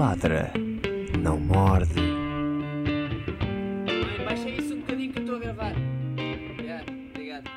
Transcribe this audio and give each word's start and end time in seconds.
ladra, 0.00 0.50
não 1.22 1.38
morde. 1.38 2.00
Mãe, 3.84 4.24
baixa 4.24 4.48
isso 4.48 4.72
um 4.72 4.80
bocadinho 4.80 5.12
que 5.12 5.18
eu 5.18 5.22
estou 5.24 5.36
a 5.36 5.40
gravar. 5.40 5.74
Obrigado, 6.52 6.90
obrigado. 7.10 7.50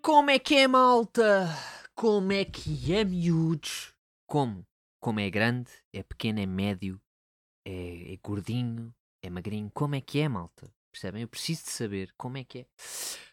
Como 0.00 0.30
é 0.30 0.38
que 0.38 0.54
é, 0.54 0.68
malta? 0.68 1.48
Como 1.96 2.30
é 2.30 2.44
que 2.44 2.94
é, 2.94 3.04
miúdos? 3.04 3.92
Como? 4.24 4.64
Como 5.00 5.18
é 5.18 5.28
grande, 5.28 5.72
é 5.92 6.04
pequeno, 6.04 6.38
é 6.38 6.46
médio, 6.46 7.00
é, 7.66 8.12
é 8.12 8.16
gordinho, 8.22 8.94
é 9.20 9.28
magrinho. 9.28 9.72
Como 9.74 9.96
é 9.96 10.00
que 10.00 10.20
é, 10.20 10.28
malta? 10.28 10.72
Percebem? 10.92 11.22
Eu 11.22 11.28
preciso 11.28 11.64
de 11.64 11.70
saber 11.70 12.14
como 12.16 12.38
é 12.38 12.44
que 12.44 12.60
é. 12.60 12.66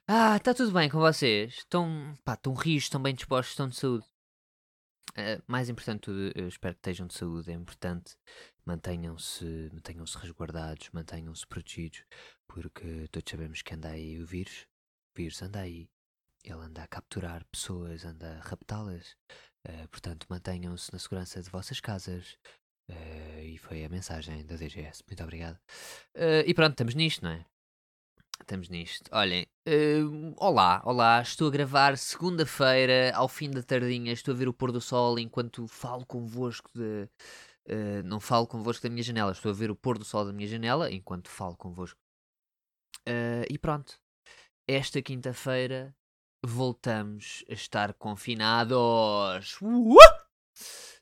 Ah, 0.07 0.35
está 0.35 0.51
tudo 0.51 0.71
bem 0.71 0.89
com 0.89 0.97
vocês? 0.97 1.53
Estão, 1.59 2.15
pá, 2.25 2.33
estão 2.33 2.55
rios, 2.55 2.85
estão 2.85 2.99
bem 2.99 3.13
dispostos, 3.13 3.51
estão 3.51 3.69
de 3.69 3.75
saúde. 3.75 4.10
Uh, 5.11 5.43
mais 5.45 5.69
importante 5.69 6.01
tudo, 6.01 6.31
espero 6.47 6.73
que 6.75 6.79
estejam 6.79 7.07
de 7.07 7.13
saúde. 7.13 7.51
É 7.51 7.53
importante 7.53 8.15
mantenham-se 8.65 9.69
mantenham-se 9.73 10.17
resguardados, 10.17 10.89
mantenham-se 10.91 11.45
protegidos, 11.47 12.03
porque 12.47 13.07
todos 13.11 13.29
sabemos 13.29 13.61
que 13.61 13.73
anda 13.73 13.89
aí 13.89 14.21
o 14.21 14.25
vírus. 14.25 14.67
O 15.13 15.17
vírus 15.17 15.41
anda 15.41 15.59
aí. 15.59 15.89
Ele 16.43 16.53
anda 16.53 16.83
a 16.83 16.87
capturar 16.87 17.45
pessoas, 17.45 18.05
anda 18.05 18.37
a 18.37 18.41
raptá-las. 18.41 19.15
Uh, 19.67 19.87
portanto, 19.89 20.25
mantenham-se 20.29 20.91
na 20.91 20.99
segurança 20.99 21.41
de 21.41 21.49
vossas 21.49 21.79
casas. 21.79 22.37
Uh, 22.89 23.41
e 23.43 23.57
foi 23.57 23.83
a 23.83 23.89
mensagem 23.89 24.45
da 24.45 24.55
DGS. 24.55 25.03
Muito 25.07 25.23
obrigado. 25.23 25.59
e 26.45 26.53
pronto, 26.53 26.71
estamos 26.71 26.95
nisto, 26.95 27.23
não 27.23 27.31
é? 27.31 27.45
Estamos 28.39 28.69
nisto. 28.69 29.09
Olhem, 29.11 29.45
uh, 29.67 30.33
olá, 30.37 30.81
olá, 30.85 31.21
estou 31.21 31.47
a 31.47 31.51
gravar 31.51 31.97
segunda-feira, 31.97 33.11
ao 33.15 33.27
fim 33.27 33.49
da 33.49 33.63
tardinha, 33.63 34.13
estou 34.13 34.33
a 34.33 34.37
ver 34.37 34.47
o 34.47 34.53
pôr 34.53 34.71
do 34.71 34.79
sol 34.79 35.19
enquanto 35.19 35.67
falo 35.67 36.05
convosco 36.05 36.69
de. 36.73 37.09
Uh, 37.67 38.03
não 38.03 38.19
falo 38.19 38.47
convosco 38.47 38.83
da 38.83 38.89
minha 38.89 39.03
janela, 39.03 39.31
estou 39.31 39.51
a 39.51 39.55
ver 39.55 39.71
o 39.71 39.75
pôr 39.75 39.97
do 39.97 40.03
sol 40.03 40.25
da 40.25 40.33
minha 40.33 40.47
janela 40.47 40.91
enquanto 40.91 41.29
falo 41.29 41.55
convosco. 41.55 41.99
Uh, 43.07 43.45
e 43.49 43.57
pronto. 43.57 43.99
Esta 44.67 45.01
quinta-feira 45.01 45.95
voltamos 46.43 47.43
a 47.49 47.53
estar 47.53 47.93
confinados. 47.93 49.57
Uh! 49.61 49.97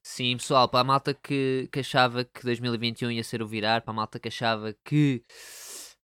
Sim, 0.03 0.37
pessoal, 0.37 0.67
para 0.67 0.79
a 0.81 0.83
malta 0.83 1.13
que, 1.13 1.69
que 1.71 1.79
achava 1.81 2.23
que 2.25 2.43
2021 2.43 3.11
ia 3.11 3.23
ser 3.23 3.41
o 3.41 3.47
virar, 3.47 3.81
para 3.81 3.91
a 3.91 3.95
malta 3.95 4.19
que 4.19 4.27
achava 4.27 4.73
que 4.83 5.23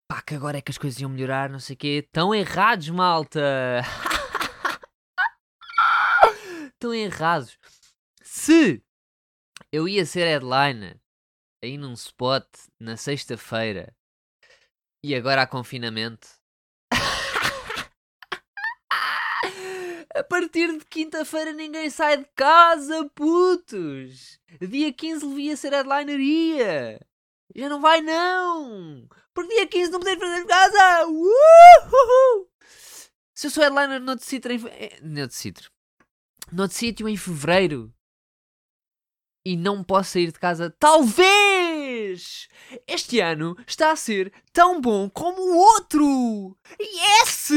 pá, 0.07 0.21
que 0.21 0.35
agora 0.35 0.57
é 0.57 0.61
que 0.61 0.71
as 0.71 0.77
coisas 0.77 0.99
iam 0.99 1.09
melhorar, 1.09 1.49
não 1.49 1.59
sei 1.59 1.75
o 1.75 1.77
quê. 1.77 2.03
Estão 2.05 2.33
errados, 2.33 2.89
malta! 2.89 3.81
Estão 6.73 6.93
errados. 6.93 7.57
Se 8.21 8.83
eu 9.71 9.87
ia 9.87 10.05
ser 10.05 10.25
headliner 10.25 10.99
aí 11.63 11.77
num 11.77 11.93
spot 11.93 12.45
na 12.79 12.97
sexta-feira 12.97 13.95
e 15.03 15.15
agora 15.15 15.43
há 15.43 15.47
confinamento. 15.47 16.27
A 20.15 20.23
partir 20.23 20.77
de 20.77 20.85
quinta-feira 20.85 21.53
ninguém 21.53 21.89
sai 21.89 22.17
de 22.17 22.25
casa, 22.35 23.09
putos! 23.15 24.39
Dia 24.61 24.93
15 24.93 25.27
devia 25.27 25.57
ser 25.57 25.73
headliner, 25.73 26.19
ia! 26.19 26.99
Já 27.55 27.69
não 27.69 27.81
vai, 27.81 28.01
não! 28.01 29.07
Porque 29.33 29.55
dia 29.55 29.67
15 29.67 29.91
não 29.91 29.99
podemos 29.99 30.23
fazer 30.23 30.41
de 30.41 30.47
casa! 30.47 31.05
Se 33.33 33.47
eu 33.47 33.51
sou 33.51 33.63
headliner 33.63 33.99
no 33.99 34.19
Citra 34.19 34.53
em... 34.53 34.67
Eh, 34.67 34.99
no 35.01 35.27
de 35.27 35.33
Citra. 35.33 35.69
No 36.51 36.67
de 36.67 36.73
sítio 36.73 37.09
em 37.09 37.17
Fevereiro. 37.17 37.93
E 39.45 39.57
não 39.57 39.83
posso 39.83 40.11
sair 40.11 40.31
de 40.31 40.39
casa, 40.39 40.73
talvez! 40.79 42.47
Este 42.87 43.19
ano 43.19 43.57
está 43.67 43.91
a 43.91 43.95
ser 43.95 44.31
tão 44.53 44.79
bom 44.79 45.09
como 45.09 45.41
o 45.41 45.57
outro! 45.57 46.57
Yes! 46.79 47.49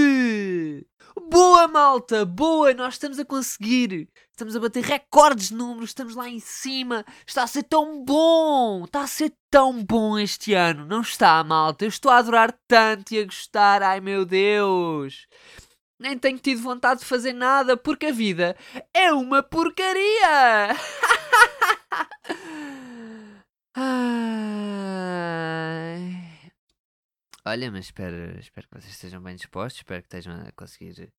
Boa, 1.29 1.67
malta! 1.67 2.25
Boa! 2.25 2.73
Nós 2.73 2.95
estamos 2.95 3.19
a 3.19 3.25
conseguir! 3.25 4.09
Estamos 4.31 4.55
a 4.55 4.61
bater 4.61 4.85
recordes 4.85 5.49
de 5.49 5.57
números, 5.57 5.91
estamos 5.91 6.15
lá 6.15 6.29
em 6.29 6.39
cima. 6.39 7.05
Está 7.27 7.43
a 7.43 7.47
ser 7.47 7.65
tão 7.65 8.05
bom! 8.05 8.85
Está 8.85 9.03
a 9.03 9.07
ser 9.09 9.33
tão 9.51 9.83
bom 9.85 10.17
este 10.19 10.55
ano, 10.55 10.87
não 10.87 11.01
está, 11.01 11.43
malta? 11.43 11.85
Eu 11.85 11.89
estou 11.89 12.13
a 12.13 12.19
adorar 12.19 12.57
tanto 12.69 13.13
e 13.13 13.19
a 13.21 13.25
gostar, 13.25 13.83
ai 13.83 14.01
meu 14.01 14.25
Deus! 14.25 15.27
Nem 15.99 16.17
tenho 16.19 16.39
tido 16.39 16.63
vontade 16.63 17.01
de 17.01 17.07
fazer 17.07 17.33
nada 17.33 17.77
porque 17.77 18.07
a 18.07 18.13
vida 18.13 18.57
é 18.95 19.13
uma 19.13 19.43
porcaria! 19.43 20.77
ai. 23.75 26.16
Olha, 27.49 27.71
mas 27.71 27.85
espero, 27.85 28.41
espero 28.41 28.67
que 28.67 28.75
vocês 28.75 28.93
estejam 28.93 29.23
bem 29.23 29.37
dispostos, 29.37 29.79
espero 29.79 30.03
que 30.03 30.09
estejam 30.09 30.35
a 30.49 30.51
conseguir 30.51 31.13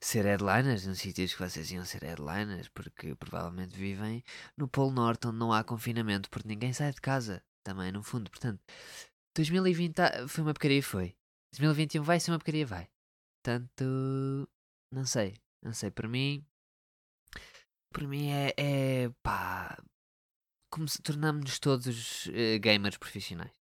ser 0.00 0.24
headliners 0.24 0.86
nos 0.86 1.00
sítios 1.00 1.34
que 1.34 1.40
vocês 1.42 1.72
iam 1.72 1.84
ser 1.84 2.04
headliners, 2.04 2.68
porque 2.68 3.16
provavelmente 3.16 3.76
vivem 3.76 4.22
no 4.56 4.68
Polo 4.68 4.92
Norte 4.92 5.26
onde 5.26 5.38
não 5.38 5.52
há 5.52 5.64
confinamento, 5.64 6.30
porque 6.30 6.46
ninguém 6.46 6.72
sai 6.72 6.92
de 6.92 7.00
casa, 7.00 7.42
também 7.64 7.90
no 7.90 8.00
fundo. 8.00 8.30
Portanto, 8.30 8.62
2020 9.34 10.28
foi 10.28 10.44
uma 10.44 10.54
porcaria, 10.54 10.80
foi. 10.80 11.16
2021 11.54 12.02
vai 12.04 12.20
ser 12.20 12.30
uma 12.30 12.38
porcaria, 12.38 12.64
vai. 12.64 12.88
Portanto, 13.42 14.48
não 14.92 15.04
sei, 15.04 15.36
não 15.64 15.72
sei, 15.72 15.90
por 15.90 16.06
mim, 16.06 16.46
por 17.92 18.06
mim 18.06 18.28
é, 18.30 18.54
é 18.56 19.10
pá, 19.20 19.76
como 20.70 20.86
se 20.86 21.02
tornamos-nos 21.02 21.58
todos 21.58 22.26
uh, 22.26 22.60
gamers 22.60 22.98
profissionais. 22.98 23.55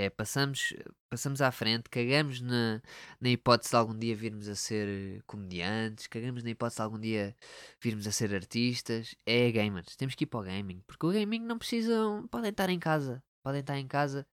É, 0.00 0.08
passamos, 0.08 0.72
passamos 1.10 1.42
à 1.42 1.52
frente, 1.52 1.90
cagamos 1.90 2.40
na, 2.40 2.80
na 3.20 3.28
hipótese 3.28 3.72
de 3.72 3.76
algum 3.76 3.94
dia 3.94 4.16
virmos 4.16 4.48
a 4.48 4.56
ser 4.56 5.22
comediantes, 5.26 6.06
cagamos 6.06 6.42
na 6.42 6.48
hipótese 6.48 6.76
de 6.76 6.82
algum 6.82 6.98
dia 6.98 7.36
virmos 7.82 8.06
a 8.06 8.12
ser 8.12 8.34
artistas. 8.34 9.14
É 9.26 9.50
gamers, 9.50 9.96
temos 9.96 10.14
que 10.14 10.24
ir 10.24 10.26
para 10.26 10.40
o 10.40 10.42
gaming, 10.42 10.82
porque 10.86 11.04
o 11.04 11.12
gaming 11.12 11.40
não 11.40 11.58
precisam, 11.58 12.26
podem 12.28 12.48
estar 12.48 12.70
em 12.70 12.78
casa, 12.78 13.22
podem 13.42 13.60
estar 13.60 13.78
em 13.78 13.86
casa, 13.86 14.26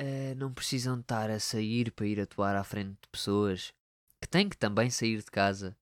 uh, 0.00 0.34
não 0.38 0.54
precisam 0.54 0.98
estar 0.98 1.28
a 1.30 1.38
sair 1.38 1.92
para 1.92 2.06
ir 2.06 2.18
atuar 2.18 2.56
à 2.56 2.64
frente 2.64 2.92
de 2.92 3.08
pessoas 3.12 3.74
que 4.22 4.28
têm 4.28 4.48
que 4.48 4.56
também 4.56 4.88
sair 4.88 5.18
de 5.18 5.30
casa. 5.30 5.76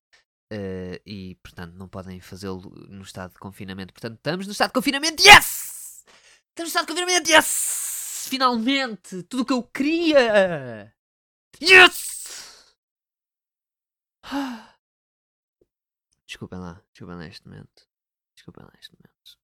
Uh, 0.53 0.99
e 1.05 1.37
portanto 1.43 1.75
não 1.75 1.89
podem 1.89 2.21
fazê-lo 2.21 2.73
no 2.89 3.03
estado 3.03 3.35
de 3.35 3.39
confinamento. 3.39 3.95
Portanto, 3.95 4.17
estamos 4.17 4.47
no 4.47 4.53
estado 4.53 4.71
de 4.71 4.75
confinamento, 4.75 5.23
yes! 5.23 6.05
Estamos 6.51 6.59
no 6.59 6.81
estado 6.81 6.87
de 6.87 6.93
confinamento, 6.93 7.31
yes! 7.31 7.76
Finalmente! 8.29 9.23
Tudo 9.23 9.45
o 9.45 9.47
que 9.47 9.53
eu 9.53 9.63
queria! 9.63 10.93
Yes! 11.63 12.77
Desculpem 16.27 16.59
lá, 16.59 16.83
desculpem 16.91 17.17
lá 17.19 17.27
este 17.29 17.47
momento. 17.47 17.89
Desculpem 18.35 18.65
lá 18.65 18.73
momento. 18.99 19.39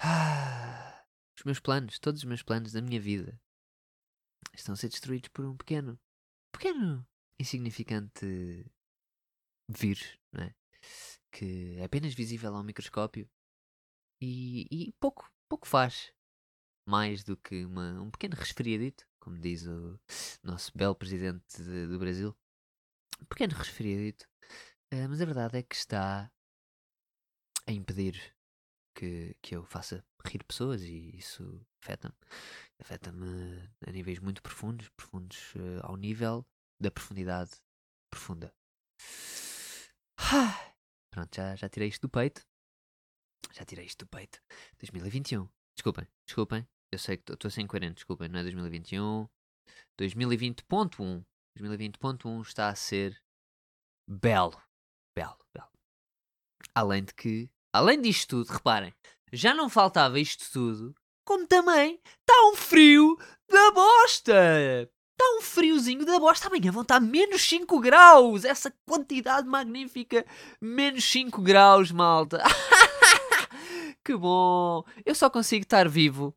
Os 1.38 1.44
meus 1.44 1.60
planos, 1.60 1.98
todos 1.98 2.22
os 2.22 2.24
meus 2.24 2.42
planos 2.42 2.72
da 2.72 2.80
minha 2.80 2.98
vida 2.98 3.38
estão 4.54 4.72
a 4.72 4.76
ser 4.76 4.88
destruídos 4.88 5.28
por 5.28 5.44
um 5.44 5.54
pequeno, 5.54 6.00
pequeno, 6.50 7.06
insignificante 7.38 8.64
vírus, 9.68 10.18
não 10.32 10.44
é? 10.44 10.54
Que 11.30 11.76
é 11.76 11.84
apenas 11.84 12.14
visível 12.14 12.56
ao 12.56 12.64
microscópio 12.64 13.30
e, 14.18 14.66
e 14.70 14.92
pouco, 14.94 15.30
pouco 15.46 15.68
faz 15.68 16.15
mais 16.86 17.24
do 17.24 17.36
que 17.36 17.64
uma, 17.64 18.00
um 18.00 18.10
pequeno 18.10 18.36
resfriadito, 18.36 19.06
como 19.20 19.38
diz 19.38 19.66
o 19.66 20.00
nosso 20.42 20.70
belo 20.76 20.94
presidente 20.94 21.62
de, 21.62 21.86
do 21.88 21.98
Brasil. 21.98 22.34
Um 23.20 23.24
pequeno 23.26 23.54
resfriadito. 23.54 24.26
Uh, 24.92 25.08
mas 25.08 25.20
a 25.20 25.24
verdade 25.24 25.58
é 25.58 25.62
que 25.62 25.74
está 25.74 26.30
a 27.66 27.72
impedir 27.72 28.34
que, 28.94 29.36
que 29.42 29.56
eu 29.56 29.64
faça 29.64 30.04
rir 30.24 30.44
pessoas 30.44 30.82
e 30.82 31.16
isso 31.16 31.66
afeta-me. 31.82 32.14
Afeta-me 32.78 33.68
a 33.86 33.90
níveis 33.90 34.20
muito 34.20 34.40
profundos, 34.42 34.88
profundos 34.90 35.54
uh, 35.56 35.80
ao 35.82 35.96
nível 35.96 36.46
da 36.80 36.90
profundidade 36.90 37.50
profunda. 38.10 38.54
Pronto, 41.10 41.34
já, 41.34 41.56
já 41.56 41.68
tirei 41.68 41.88
isto 41.88 42.02
do 42.02 42.08
peito. 42.08 42.46
Já 43.52 43.64
tirei 43.64 43.86
isto 43.86 44.04
do 44.04 44.08
peito. 44.08 44.40
2021. 44.78 45.48
Desculpem, 45.74 46.06
desculpem. 46.26 46.66
Eu 46.96 46.98
sei 46.98 47.18
que 47.18 47.30
estou 47.30 47.48
a 47.48 47.50
ser 47.50 47.60
incoerente, 47.60 47.96
desculpem, 47.96 48.26
não 48.26 48.38
é 48.38 48.42
2021. 48.42 49.28
2020.1. 50.00 51.22
2020.1 51.60 52.40
está 52.40 52.68
a 52.68 52.74
ser 52.74 53.22
belo. 54.08 54.58
Belo, 55.14 55.36
belo. 55.52 55.68
Além 56.74 57.04
de 57.04 57.12
que, 57.12 57.50
além 57.70 58.00
disto 58.00 58.30
tudo, 58.30 58.50
reparem, 58.50 58.94
já 59.30 59.52
não 59.52 59.68
faltava 59.68 60.18
isto 60.18 60.50
tudo, 60.50 60.94
como 61.22 61.46
também 61.46 62.00
está 62.02 62.48
um 62.50 62.56
frio 62.56 63.18
da 63.46 63.70
bosta! 63.72 64.90
Está 65.12 65.36
um 65.36 65.42
friozinho 65.42 66.06
da 66.06 66.18
bosta. 66.18 66.46
Amanhã 66.46 66.72
vão 66.72 66.80
estar 66.80 67.00
menos 67.00 67.42
5 67.42 67.78
graus. 67.78 68.44
Essa 68.44 68.72
quantidade 68.86 69.46
magnífica. 69.46 70.24
Menos 70.60 71.04
5 71.04 71.42
graus, 71.42 71.92
malta. 71.92 72.42
Que 74.04 74.14
bom! 74.16 74.84
Eu 75.04 75.16
só 75.16 75.28
consigo 75.28 75.64
estar 75.64 75.88
vivo 75.88 76.32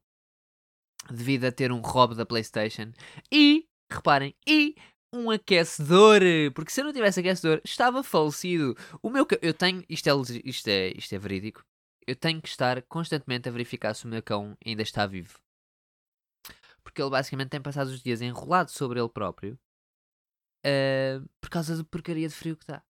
devido 1.10 1.46
a 1.46 1.52
ter 1.52 1.72
um 1.72 1.82
rob 1.82 2.16
da 2.16 2.26
PlayStation 2.26 2.92
e, 3.32 3.68
reparem, 3.92 4.36
e 4.48 4.76
um 5.14 5.30
aquecedor. 5.32 6.22
Porque 6.54 6.72
se 6.72 6.82
eu 6.82 6.86
não 6.86 6.94
tivesse 6.94 7.20
aquecedor, 7.20 7.62
estava 7.64 8.04
falecido. 8.04 8.76
O 9.02 9.10
meu. 9.10 9.28
Eu 9.42 9.54
tenho. 9.54 9.84
Isto 9.90 10.08
é, 10.10 10.42
isto 10.44 10.68
é, 10.68 10.88
isto 10.96 11.14
é 11.14 11.18
verídico. 11.18 11.64
Eu 12.08 12.16
tenho 12.16 12.42
que 12.42 12.48
estar 12.48 12.82
constantemente 12.84 13.48
a 13.48 13.52
verificar 13.52 13.94
se 13.94 14.06
o 14.06 14.08
meu 14.08 14.24
cão 14.24 14.58
ainda 14.66 14.82
está 14.82 15.06
vivo. 15.06 15.40
Porque 16.84 17.02
ele 17.02 17.12
basicamente 17.12 17.50
tem 17.50 17.62
passado 17.62 17.88
os 17.88 18.02
dias 18.02 18.22
enrolado 18.22 18.72
sobre 18.72 19.00
ele 19.00 19.10
próprio. 19.10 19.60
Uh, 20.66 21.28
por 21.40 21.50
causa 21.50 21.78
da 21.78 21.84
porcaria 21.84 22.28
de 22.28 22.34
frio 22.34 22.58
que 22.58 22.64
está. 22.64 22.84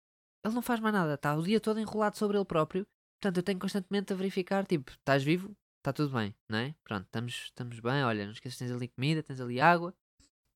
Ele 0.43 0.53
não 0.55 0.61
faz 0.61 0.79
mais 0.79 0.93
nada, 0.93 1.15
está 1.15 1.35
o 1.35 1.43
dia 1.43 1.59
todo 1.59 1.79
enrolado 1.79 2.17
sobre 2.17 2.37
ele 2.37 2.45
próprio. 2.45 2.87
Portanto, 3.19 3.37
eu 3.37 3.43
tenho 3.43 3.59
constantemente 3.59 4.13
a 4.13 4.15
verificar, 4.15 4.65
tipo, 4.65 4.91
estás 4.91 5.21
vivo? 5.21 5.53
Está 5.79 5.93
tudo 5.93 6.13
bem, 6.13 6.35
não 6.49 6.57
é? 6.57 6.75
Pronto, 6.83 7.05
estamos, 7.05 7.33
estamos 7.45 7.79
bem, 7.79 8.03
olha, 8.03 8.25
não 8.25 8.33
esqueças, 8.33 8.59
tens 8.59 8.71
ali 8.71 8.89
comida, 8.89 9.23
tens 9.23 9.39
ali 9.39 9.61
água. 9.61 9.95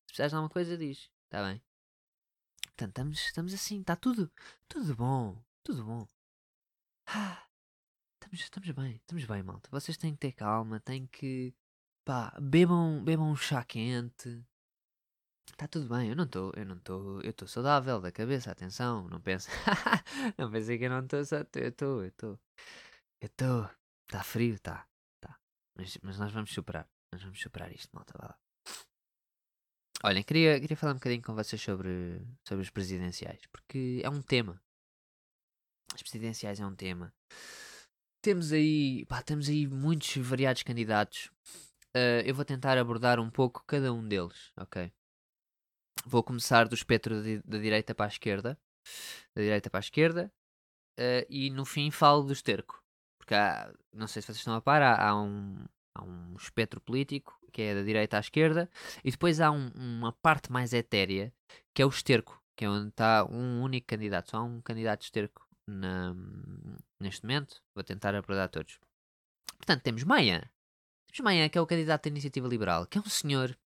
Se 0.01 0.07
precisares 0.07 0.31
de 0.31 0.35
alguma 0.35 0.49
coisa, 0.49 0.77
diz. 0.77 1.09
Está 1.25 1.41
bem. 1.47 1.61
Portanto, 2.65 2.89
estamos, 2.89 3.19
estamos 3.19 3.53
assim, 3.53 3.81
está 3.81 3.95
tudo, 3.95 4.31
tudo 4.67 4.95
bom, 4.95 5.41
tudo 5.63 5.85
bom. 5.85 6.07
Ah, 7.07 7.47
estamos, 8.15 8.41
estamos 8.41 8.69
bem, 8.71 8.95
estamos 8.97 9.25
bem, 9.25 9.43
malta. 9.43 9.69
Vocês 9.71 9.97
têm 9.97 10.13
que 10.13 10.19
ter 10.19 10.33
calma, 10.33 10.79
têm 10.81 11.07
que, 11.07 11.53
pá, 12.03 12.37
bebam, 12.41 13.01
bebam 13.03 13.31
um 13.31 13.35
chá 13.35 13.63
quente. 13.63 14.43
Está 15.47 15.67
tudo 15.67 15.87
bem, 15.87 16.09
eu 16.09 16.15
não 16.15 16.25
estou, 16.25 16.51
eu 16.55 16.65
não 16.65 16.75
estou, 16.77 17.21
eu 17.21 17.29
estou 17.29 17.47
saudável 17.47 18.01
da 18.01 18.11
cabeça, 18.11 18.51
atenção, 18.51 19.07
não 19.09 19.21
pensa, 19.21 19.49
não 20.37 20.51
pensei 20.51 20.77
que 20.77 20.85
eu 20.85 20.89
não 20.89 21.01
estou, 21.01 21.19
eu 21.19 21.69
estou, 21.69 22.01
eu 22.01 22.07
estou, 22.07 22.39
eu 23.21 23.27
estou, 23.27 23.69
está 24.07 24.23
frio, 24.23 24.55
está, 24.55 24.77
tá. 24.77 24.92
Mas, 25.75 25.97
mas 26.01 26.19
nós 26.19 26.31
vamos 26.31 26.53
superar, 26.53 26.87
nós 27.11 27.21
vamos 27.21 27.39
superar 27.39 27.71
isto, 27.71 27.89
malta, 27.93 28.13
vá 28.17 28.27
lá. 28.27 28.39
Olhem, 30.05 30.23
queria, 30.23 30.59
queria 30.59 30.75
falar 30.75 30.91
um 30.91 30.97
bocadinho 30.97 31.21
com 31.21 31.33
vocês 31.33 31.61
sobre, 31.61 32.21
sobre 32.45 32.61
os 32.61 32.69
presidenciais, 32.69 33.41
porque 33.47 34.01
é 34.03 34.09
um 34.09 34.21
tema. 34.21 34.61
As 35.93 36.01
presidenciais 36.01 36.59
é 36.59 36.65
um 36.65 36.75
tema. 36.75 37.13
Temos 38.21 38.51
aí, 38.51 39.05
pá, 39.05 39.21
temos 39.23 39.47
aí 39.47 39.65
muitos 39.65 40.17
variados 40.17 40.63
candidatos. 40.63 41.31
Uh, 41.95 42.19
eu 42.25 42.35
vou 42.35 42.43
tentar 42.43 42.77
abordar 42.77 43.19
um 43.19 43.29
pouco 43.29 43.63
cada 43.65 43.93
um 43.93 44.05
deles, 44.05 44.51
ok? 44.57 44.91
Vou 46.05 46.21
começar 46.21 46.67
do 46.67 46.75
espectro 46.75 47.21
da, 47.45 47.57
direita 47.57 47.95
para 47.95 48.05
a 48.05 48.09
esquerda. 48.09 48.59
Da 49.33 49.41
direita 49.41 49.69
para 49.69 49.79
a 49.79 49.87
esquerda. 49.87 50.33
Uh, 50.99 51.25
e 51.29 51.49
no 51.49 51.63
fim 51.63 51.89
falo 51.91 52.23
do 52.23 52.33
esterco. 52.33 52.82
Porque 53.23 53.35
há, 53.35 53.73
não 53.93 54.05
sei 54.05 54.21
se 54.21 54.27
vocês 54.27 54.39
estão 54.39 54.53
a 54.53 54.61
par, 54.61 54.81
há, 54.81 55.01
há, 55.01 55.15
um, 55.15 55.55
há 55.95 56.03
um 56.03 56.35
espectro 56.35 56.81
político 56.81 57.39
que 57.53 57.61
é 57.61 57.73
da 57.73 57.81
direita 57.81 58.17
à 58.17 58.19
esquerda. 58.19 58.69
E 59.03 59.11
depois 59.11 59.39
há 59.39 59.49
um, 59.49 59.69
uma 59.75 60.11
parte 60.11 60.51
mais 60.51 60.73
etérea 60.73 61.33
que 61.73 61.81
é 61.81 61.85
o 61.85 61.89
esterco. 61.89 62.41
Que 62.55 62.65
é 62.65 62.69
onde 62.69 62.89
está 62.89 63.25
um 63.25 63.61
único 63.61 63.87
candidato. 63.87 64.31
Só 64.31 64.37
há 64.37 64.43
um 64.43 64.61
candidato 64.61 65.03
esterco 65.03 65.47
na, 65.65 66.13
neste 66.99 67.23
momento. 67.23 67.63
Vou 67.73 67.83
tentar 67.83 68.13
abordar 68.13 68.49
todos. 68.49 68.77
Portanto, 69.55 69.83
temos 69.83 70.03
Maia. 70.03 70.51
Temos 71.07 71.23
Maia, 71.23 71.47
que 71.47 71.57
é 71.57 71.61
o 71.61 71.65
candidato 71.65 72.03
da 72.03 72.09
Iniciativa 72.09 72.47
Liberal. 72.47 72.85
Que 72.85 72.97
é 72.97 73.01
um 73.01 73.09
senhor 73.09 73.57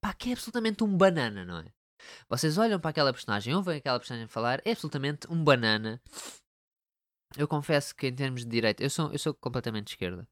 pá, 0.00 0.14
que 0.14 0.30
é 0.30 0.32
absolutamente 0.32 0.84
um 0.84 0.96
banana, 0.96 1.44
não 1.44 1.58
é? 1.58 1.72
Vocês 2.28 2.56
olham 2.56 2.78
para 2.78 2.90
aquela 2.90 3.12
personagem, 3.12 3.54
ouvem 3.54 3.78
aquela 3.78 3.98
personagem 3.98 4.28
falar, 4.28 4.62
é 4.64 4.70
absolutamente 4.70 5.26
um 5.28 5.42
banana. 5.42 6.00
Eu 7.36 7.46
confesso 7.46 7.94
que 7.94 8.06
em 8.06 8.14
termos 8.14 8.42
de 8.44 8.50
direita, 8.50 8.82
eu 8.82 8.90
sou, 8.90 9.12
eu 9.12 9.18
sou 9.18 9.34
completamente 9.34 9.86
de 9.86 9.92
esquerda. 9.92 10.26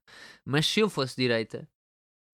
Mas 0.44 0.66
se 0.66 0.80
eu 0.80 0.88
fosse 0.88 1.16
direita, 1.16 1.68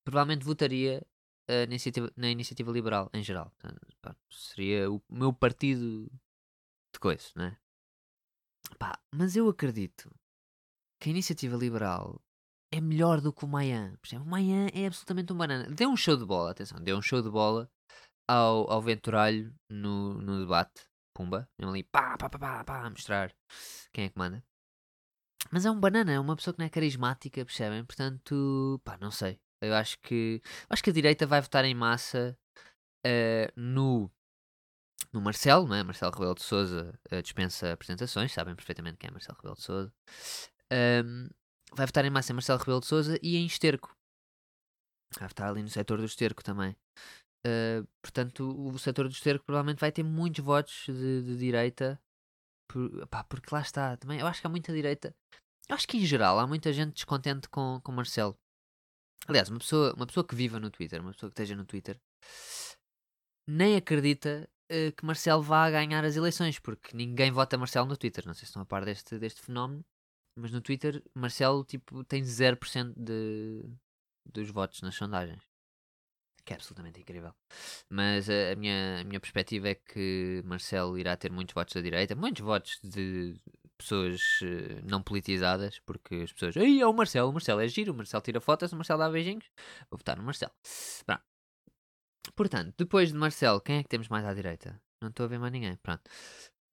provavelmente 0.05 0.45
votaria 0.45 1.05
uh, 1.49 1.53
na, 1.53 1.65
iniciativa, 1.65 2.13
na 2.17 2.29
iniciativa 2.31 2.71
liberal, 2.71 3.11
em 3.13 3.23
geral. 3.23 3.53
Pá, 4.01 4.17
seria 4.31 4.91
o 4.91 5.03
meu 5.11 5.33
partido 5.33 6.11
de 6.93 7.01
coisa, 7.01 7.29
não 7.35 7.47
é? 7.47 7.59
Pá, 8.79 8.99
mas 9.13 9.37
eu 9.37 9.49
acredito 9.49 10.11
que 11.01 11.09
a 11.09 11.13
iniciativa 11.13 11.57
liberal 11.57 12.21
é 12.73 12.81
melhor 12.81 13.21
do 13.21 13.33
que 13.33 13.45
o 13.45 13.49
Mayan. 13.49 13.99
O 14.15 14.25
Mayan 14.25 14.69
é 14.73 14.87
absolutamente 14.87 15.33
um 15.33 15.37
banana. 15.37 15.69
Deu 15.71 15.91
um 15.91 15.97
show 15.97 16.17
de 16.17 16.25
bola, 16.25 16.53
atenção, 16.53 16.81
deu 16.81 16.97
um 16.97 17.03
show 17.03 17.21
de 17.21 17.31
bola 17.31 17.71
ao, 18.29 18.71
ao 18.71 18.81
Venturalho 18.81 19.55
no, 19.69 20.15
no 20.15 20.41
debate. 20.41 20.89
Pumba, 21.15 21.47
eu 21.59 21.69
ali 21.69 21.83
pá, 21.83 22.17
pá, 22.17 22.31
pá, 22.31 22.39
pá, 22.39 22.65
pá, 22.65 22.89
mostrar 22.91 23.35
quem 23.93 24.07
é 24.07 24.09
que 24.09 24.19
manda. 24.19 24.43
Mas 25.51 25.67
é 25.67 25.71
um 25.71 25.79
banana, 25.79 26.13
é 26.13 26.21
uma 26.21 26.37
pessoa 26.37 26.55
que 26.55 26.61
não 26.61 26.67
é 26.67 26.71
carismática, 26.71 27.45
percebem? 27.45 27.85
Portanto, 27.85 28.81
pá, 28.85 28.97
não 29.01 29.11
sei. 29.11 29.41
Eu 29.61 29.75
acho 29.75 29.99
que 30.01 30.41
acho 30.69 30.83
que 30.83 30.91
a 30.91 30.93
direita 30.93 31.27
vai 31.27 31.41
votar 31.41 31.65
em 31.65 31.75
massa 31.75 32.37
uh, 33.07 33.53
no 33.57 34.11
no 35.13 35.21
Marcelo, 35.21 35.67
não 35.67 35.77
é? 35.77 35.83
Marcelo 35.83 36.13
Rebelo 36.13 36.35
de 36.35 36.43
Souza 36.43 36.99
uh, 37.13 37.23
dispensa 37.23 37.73
apresentações, 37.73 38.33
sabem 38.33 38.55
perfeitamente 38.55 38.97
quem 38.99 39.09
é 39.09 39.11
Marcelo 39.11 39.37
Rebelo 39.37 39.57
de 39.57 39.63
Souza. 39.63 39.93
Um, 40.73 41.29
vai 41.75 41.87
votar 41.87 42.05
em 42.05 42.11
massa 42.11 42.33
em 42.33 42.35
Marcelo 42.35 42.59
Rebelo 42.59 42.81
de 42.81 42.87
Souza 42.87 43.19
e 43.23 43.37
em 43.37 43.47
Esterco. 43.47 43.95
Vai 45.19 45.29
votar 45.29 45.49
ali 45.51 45.63
no 45.63 45.69
setor 45.69 45.99
do 45.99 46.07
Esterco 46.07 46.43
também. 46.43 46.75
Uh, 47.47 47.87
portanto, 48.01 48.49
o 48.49 48.79
setor 48.79 49.09
do 49.09 49.13
Esterco 49.13 49.45
provavelmente 49.45 49.81
vai 49.81 49.93
ter 49.93 50.03
muitos 50.03 50.43
votos 50.43 50.85
de, 50.87 51.23
de 51.23 51.37
direita. 51.37 52.01
Por, 52.73 53.07
pá, 53.09 53.23
porque 53.25 53.55
lá 53.55 53.61
está 53.61 53.97
também. 53.99 54.19
Eu 54.19 54.27
acho 54.27 54.41
que 54.41 54.47
há 54.47 54.51
muita 54.51 54.73
direita. 54.73 55.15
Eu 55.69 55.75
acho 55.75 55.87
que 55.87 55.99
em 55.99 56.07
geral 56.07 56.39
há 56.39 56.47
muita 56.47 56.73
gente 56.73 56.95
descontente 56.95 57.49
com, 57.49 57.81
com 57.83 57.93
Marcelo. 57.93 58.35
Aliás, 59.29 59.51
uma 59.51 59.59
pessoa, 59.59 59.95
uma 59.95 60.07
pessoa 60.07 60.27
que 60.27 60.35
viva 60.35 60.59
no 60.59 60.71
Twitter, 60.71 61.01
uma 61.01 61.13
pessoa 61.13 61.31
que 61.31 61.35
esteja 61.35 61.55
no 61.55 61.67
Twitter, 61.67 62.01
nem 63.47 63.77
acredita 63.77 64.49
uh, 64.71 64.93
que 64.97 65.05
Marcelo 65.05 65.43
vá 65.43 65.71
ganhar 65.71 66.05
as 66.05 66.17
eleições, 66.17 66.59
porque 66.59 66.97
ninguém 66.97 67.31
vota 67.31 67.59
Marcelo 67.59 67.87
no 67.87 67.97
Twitter. 67.97 68.27
Não 68.27 68.35
sei 68.35 68.41
se 68.41 68.47
estão 68.47 68.63
a 68.63 68.67
par 68.67 68.85
deste, 68.85 69.19
deste 69.19 69.43
fenómeno. 69.43 69.85
Mas 70.35 70.51
no 70.51 70.63
Twitter, 70.63 71.03
Marcelo 71.15 71.63
tipo, 71.63 72.03
tem 72.05 72.23
0% 72.23 72.95
de, 72.97 73.63
dos 74.25 74.51
votos 74.51 74.81
nas 74.81 74.95
sondagens. 74.95 75.52
Que 76.45 76.55
é 76.55 76.57
absolutamente 76.57 77.01
incrível. 77.01 77.33
Mas 77.89 78.29
a, 78.29 78.53
a, 78.53 78.57
minha, 78.57 79.01
a 79.01 79.05
minha 79.05 79.21
perspectiva 79.21 79.69
é 79.69 79.75
que 79.75 80.43
Marcelo 80.45 80.99
irá 80.99 81.17
ter 81.17 81.31
muitos 81.31 81.55
votos 81.55 81.75
da 81.75 81.81
direita, 81.81 82.15
muitos 82.17 82.43
votos 82.43 82.79
de 82.83 83.41
pessoas 83.79 84.21
uh, 84.43 84.81
não 84.85 85.03
politizadas, 85.03 85.81
porque 85.81 86.17
as 86.17 86.33
pessoas, 86.33 86.57
ei, 86.57 86.81
é 86.81 86.87
o 86.87 86.93
Marcelo, 86.93 87.31
o 87.31 87.33
Marcelo 87.33 87.61
é 87.61 87.69
giro, 87.69 87.93
o 87.93 87.97
Marcelo 87.97 88.23
tira 88.23 88.41
fotos, 88.41 88.73
o 88.73 88.77
Marcelo 88.77 89.01
dá 89.01 89.11
beijinhos. 89.11 89.45
Vou 89.91 89.99
votar 89.99 90.17
no 90.17 90.23
Marcelo. 90.23 90.53
Pronto. 91.05 91.23
Portanto, 92.37 92.75
depois 92.79 93.11
de 93.11 93.19
Marcelo, 93.19 93.61
quem 93.61 93.79
é 93.79 93.83
que 93.83 93.89
temos 93.89 94.09
mais 94.09 94.25
à 94.25 94.33
direita? 94.33 94.81
Não 95.01 95.09
estou 95.09 95.25
a 95.25 95.29
ver 95.29 95.39
mais 95.39 95.53
ninguém. 95.53 95.77
Pronto. 95.77 96.03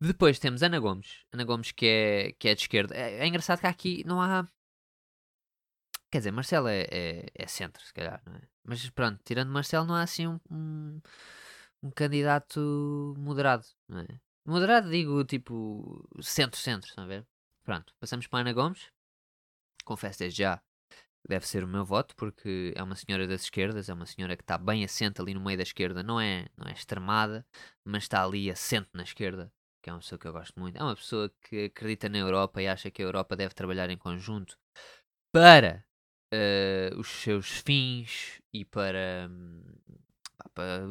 Depois 0.02 0.40
temos 0.40 0.64
Ana 0.64 0.80
Gomes. 0.80 1.26
Ana 1.34 1.44
Gomes 1.44 1.72
que 1.72 1.86
é, 1.86 2.32
que 2.34 2.48
é 2.48 2.56
de 2.56 2.62
esquerda. 2.62 2.96
É, 2.96 3.20
é 3.20 3.28
engraçado 3.28 3.60
que 3.60 3.68
aqui 3.68 4.04
não 4.06 4.22
há. 4.22 4.48
Quer 6.12 6.20
dizer, 6.20 6.32
Marcelo 6.32 6.68
é, 6.68 6.88
é, 6.92 7.26
é, 7.36 7.48
centro, 7.48 7.84
se 7.84 7.94
calhar, 7.94 8.22
não 8.26 8.36
é? 8.36 8.42
Mas 8.64 8.90
pronto, 8.90 9.20
tirando 9.24 9.52
Marcelo, 9.52 9.86
não 9.86 9.96
há 9.96 10.02
assim 10.02 10.28
um, 10.28 10.40
um, 10.50 11.02
um 11.84 11.92
candidato 11.92 13.14
moderado, 13.18 13.66
não 13.88 14.00
é? 14.00 14.08
Moderado, 14.46 14.90
digo 14.90 15.24
tipo 15.26 16.08
centro-centro, 16.22 16.90
estão 16.90 17.04
a 17.04 17.08
ver? 17.08 17.28
Pronto, 17.64 17.94
passamos 18.00 18.26
para 18.28 18.40
Ana 18.40 18.54
Gomes. 18.54 18.92
Confesso 19.86 20.20
desde 20.20 20.44
já 20.44 20.62
deve 21.28 21.48
ser 21.48 21.64
o 21.64 21.68
meu 21.68 21.86
voto, 21.86 22.16
porque 22.16 22.74
é 22.76 22.82
uma 22.82 22.96
senhora 22.96 23.28
das 23.28 23.44
esquerdas, 23.44 23.90
é 23.90 23.94
uma 23.94 24.06
senhora 24.06 24.36
que 24.36 24.44
está 24.44 24.58
bem 24.58 24.84
assente 24.84 25.22
ali 25.22 25.34
no 25.34 25.42
meio 25.42 25.58
da 25.58 25.64
esquerda, 25.64 26.02
não 26.02 26.20
é, 26.20 26.48
não 26.58 26.68
é 26.68 26.74
extremada, 26.74 27.46
mas 27.86 28.04
está 28.04 28.24
ali 28.24 28.50
assente 28.50 28.90
na 28.94 29.04
esquerda 29.04 29.52
que 29.82 29.90
é 29.90 29.94
uma 29.94 30.00
pessoa 30.00 30.20
que 30.20 30.28
eu 30.28 30.34
gosto 30.34 30.60
muito. 30.60 30.78
É 30.78 30.84
uma 30.84 30.96
pessoa 30.96 31.32
que 31.42 31.66
acredita 31.66 32.10
na 32.10 32.18
Europa 32.18 32.62
e 32.62 32.68
acha 32.68 32.92
que 32.92 33.02
a 33.02 33.06
Europa 33.06 33.36
deve 33.36 33.54
trabalhar 33.54 33.90
em 33.90 33.98
conjunto 33.98 34.58
para 35.32 35.86
uh, 36.34 37.00
os 37.00 37.08
seus 37.08 37.48
fins 37.60 38.42
e 38.54 38.66
para, 38.66 39.30
para 40.54 40.88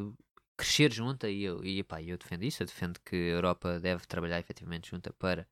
crescer 0.57 0.91
junta. 0.91 1.29
E 1.29 1.43
eu, 1.43 1.63
e, 1.63 1.83
pá, 1.83 2.01
eu 2.01 2.17
defendo 2.17 2.43
isso. 2.43 2.63
Eu 2.63 2.67
defendo 2.67 2.99
que 3.01 3.15
a 3.15 3.35
Europa 3.35 3.79
deve 3.79 4.05
trabalhar 4.05 4.39
efetivamente 4.39 4.89
junta 4.89 5.13
para 5.13 5.47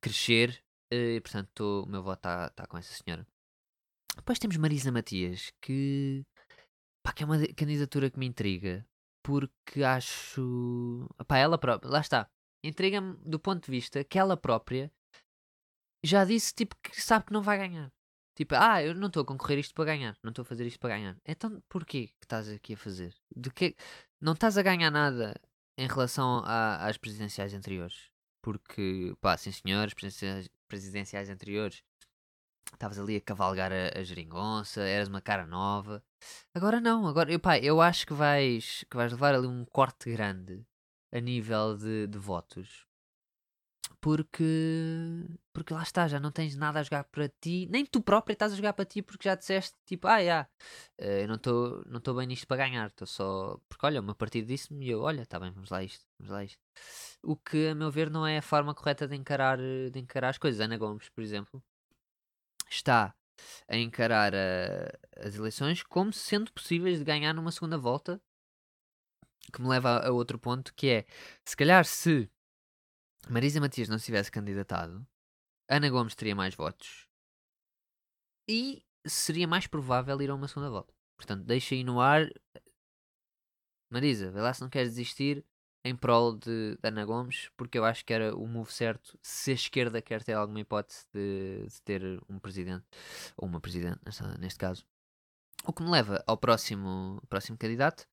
crescer. 0.00 0.62
Uh, 0.92 1.16
e 1.16 1.20
portanto, 1.20 1.50
tô, 1.54 1.82
o 1.84 1.88
meu 1.88 2.02
voto 2.02 2.18
está 2.18 2.50
tá 2.50 2.66
com 2.66 2.78
essa 2.78 2.92
senhora. 3.02 3.26
Depois 4.16 4.38
temos 4.38 4.56
Marisa 4.58 4.92
Matias, 4.92 5.52
que, 5.60 6.24
pá, 7.02 7.12
que 7.12 7.22
é 7.22 7.26
uma 7.26 7.38
candidatura 7.54 8.10
que 8.10 8.18
me 8.18 8.26
intriga 8.26 8.86
porque 9.22 9.82
acho. 9.82 11.08
Pá, 11.26 11.38
ela 11.38 11.56
própria, 11.56 11.90
lá 11.90 12.00
está 12.00 12.28
entrega-me 12.64 13.16
do 13.24 13.40
ponto 13.40 13.64
de 13.64 13.70
vista 13.70 14.04
que 14.04 14.18
ela 14.18 14.36
própria 14.36 14.90
já 16.04 16.24
disse 16.24 16.54
tipo 16.54 16.76
que 16.82 17.00
sabe 17.00 17.26
que 17.26 17.32
não 17.32 17.42
vai 17.42 17.58
ganhar. 17.58 17.92
Tipo, 18.34 18.54
ah, 18.56 18.82
eu 18.82 18.94
não 18.94 19.08
estou 19.08 19.22
a 19.22 19.26
concorrer 19.26 19.58
isto 19.58 19.74
para 19.74 19.84
ganhar, 19.84 20.16
não 20.22 20.30
estou 20.30 20.42
a 20.42 20.46
fazer 20.46 20.66
isto 20.66 20.80
para 20.80 20.96
ganhar. 20.96 21.16
Então 21.24 21.62
porquê 21.68 22.08
que 22.08 22.24
estás 22.24 22.48
aqui 22.48 22.74
a 22.74 22.76
fazer? 22.76 23.14
De 23.34 23.50
que 23.50 23.76
não 24.20 24.32
estás 24.32 24.56
a 24.56 24.62
ganhar 24.62 24.90
nada 24.90 25.38
em 25.76 25.86
relação 25.86 26.42
a, 26.44 26.86
às 26.86 26.96
presidenciais 26.96 27.54
anteriores? 27.54 28.10
Porque, 28.42 29.14
pá, 29.20 29.36
sim 29.36 29.52
senhores, 29.52 29.94
presidenciais, 29.94 30.48
presidenciais 30.68 31.28
anteriores 31.30 31.82
Estavas 32.72 32.98
ali 32.98 33.16
a 33.16 33.20
cavalgar 33.20 33.70
a, 33.72 33.98
a 33.98 34.02
geringonça, 34.02 34.80
eras 34.82 35.08
uma 35.08 35.20
cara 35.20 35.46
nova. 35.46 36.02
Agora 36.54 36.80
não, 36.80 37.06
agora 37.06 37.30
eu, 37.32 37.38
pá, 37.38 37.58
eu 37.58 37.80
acho 37.80 38.06
que 38.06 38.14
vais, 38.14 38.84
que 38.90 38.96
vais 38.96 39.12
levar 39.12 39.34
ali 39.34 39.46
um 39.46 39.64
corte 39.64 40.10
grande 40.10 40.64
a 41.12 41.20
nível 41.20 41.76
de, 41.76 42.06
de 42.06 42.18
votos 42.18 42.86
porque 44.02 44.44
porque 45.52 45.72
lá 45.72 45.82
está, 45.82 46.08
já 46.08 46.18
não 46.18 46.32
tens 46.32 46.56
nada 46.56 46.80
a 46.80 46.82
jogar 46.82 47.04
para 47.04 47.28
ti, 47.40 47.68
nem 47.70 47.86
tu 47.86 48.02
próprio 48.02 48.32
estás 48.34 48.52
a 48.52 48.56
jogar 48.56 48.72
para 48.72 48.84
ti 48.84 49.00
porque 49.00 49.28
já 49.28 49.34
disseste 49.36 49.76
tipo, 49.86 50.08
ah, 50.08 50.20
eh, 50.98 51.22
eu 51.24 51.28
não 51.28 51.36
estou 51.36 51.84
não 51.86 52.00
bem 52.16 52.26
nisto 52.26 52.46
para 52.46 52.56
ganhar, 52.56 52.88
estou 52.88 53.06
só 53.06 53.60
porque 53.68 53.86
olha, 53.86 54.00
uma 54.00 54.14
partida 54.14 54.46
disse-me 54.46 54.86
e 54.86 54.90
eu, 54.90 55.02
olha, 55.02 55.22
está 55.22 55.38
bem, 55.38 55.52
vamos 55.52 55.70
lá 55.70 55.82
isto, 55.84 56.04
vamos 56.18 56.32
lá 56.32 56.44
isto. 56.44 56.58
O 57.22 57.36
que 57.36 57.68
a 57.68 57.74
meu 57.74 57.90
ver 57.90 58.10
não 58.10 58.26
é 58.26 58.38
a 58.38 58.42
forma 58.42 58.74
correta 58.74 59.06
de 59.06 59.14
encarar, 59.16 59.58
de 59.58 59.98
encarar 59.98 60.30
as 60.30 60.38
coisas. 60.38 60.60
Ana 60.60 60.76
Gomes, 60.76 61.08
por 61.10 61.22
exemplo, 61.22 61.62
está 62.68 63.14
a 63.68 63.76
encarar 63.76 64.34
a, 64.34 64.38
eh, 64.38 64.98
as 65.16 65.36
eleições 65.36 65.82
como 65.82 66.12
sendo 66.12 66.52
possíveis 66.52 66.98
de 66.98 67.04
ganhar 67.04 67.34
numa 67.34 67.52
segunda 67.52 67.78
volta, 67.78 68.20
que 69.52 69.62
me 69.62 69.68
leva 69.68 69.90
a, 69.98 70.08
a 70.08 70.12
outro 70.12 70.38
ponto 70.38 70.74
que 70.74 70.88
é, 70.88 71.06
se 71.44 71.56
calhar 71.56 71.84
se 71.84 72.30
Marisa 73.28 73.60
Matias 73.60 73.88
não 73.88 73.98
se 73.98 74.06
tivesse 74.06 74.30
candidatado, 74.30 75.06
Ana 75.68 75.88
Gomes 75.88 76.14
teria 76.14 76.34
mais 76.34 76.54
votos 76.54 77.08
e 78.48 78.84
seria 79.06 79.46
mais 79.46 79.66
provável 79.66 80.20
ir 80.20 80.30
a 80.30 80.34
uma 80.34 80.48
segunda 80.48 80.70
volta. 80.70 80.92
Portanto, 81.16 81.44
deixa 81.44 81.74
aí 81.74 81.84
no 81.84 82.00
ar. 82.00 82.28
Marisa, 83.90 84.30
vê 84.30 84.40
lá 84.40 84.52
se 84.52 84.60
não 84.60 84.68
queres 84.68 84.90
desistir 84.90 85.44
em 85.84 85.96
prol 85.96 86.36
de, 86.36 86.76
de 86.76 86.88
Ana 86.88 87.04
Gomes, 87.04 87.50
porque 87.56 87.78
eu 87.78 87.84
acho 87.84 88.04
que 88.04 88.12
era 88.12 88.36
o 88.36 88.46
move 88.46 88.72
certo 88.72 89.18
se 89.22 89.50
a 89.50 89.54
esquerda 89.54 90.00
quer 90.00 90.22
ter 90.22 90.32
alguma 90.32 90.60
hipótese 90.60 91.06
de, 91.12 91.66
de 91.66 91.82
ter 91.82 92.02
um 92.28 92.38
presidente, 92.38 92.84
ou 93.36 93.48
uma 93.48 93.60
presidente, 93.60 94.00
neste 94.38 94.58
caso. 94.58 94.84
O 95.64 95.72
que 95.72 95.82
me 95.82 95.90
leva 95.90 96.22
ao 96.26 96.36
próximo, 96.36 97.20
próximo 97.28 97.58
candidato, 97.58 98.06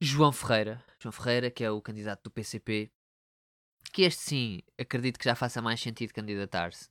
João 0.00 0.32
Ferreira. 0.32 0.84
João 0.98 1.12
Ferreira, 1.12 1.50
que 1.50 1.64
é 1.64 1.70
o 1.70 1.80
candidato 1.80 2.24
do 2.24 2.30
PCP 2.30 2.92
que 3.94 4.02
este 4.02 4.22
sim, 4.22 4.60
acredito 4.76 5.18
que 5.18 5.24
já 5.24 5.36
faça 5.36 5.62
mais 5.62 5.80
sentido 5.80 6.12
candidatar-se. 6.12 6.88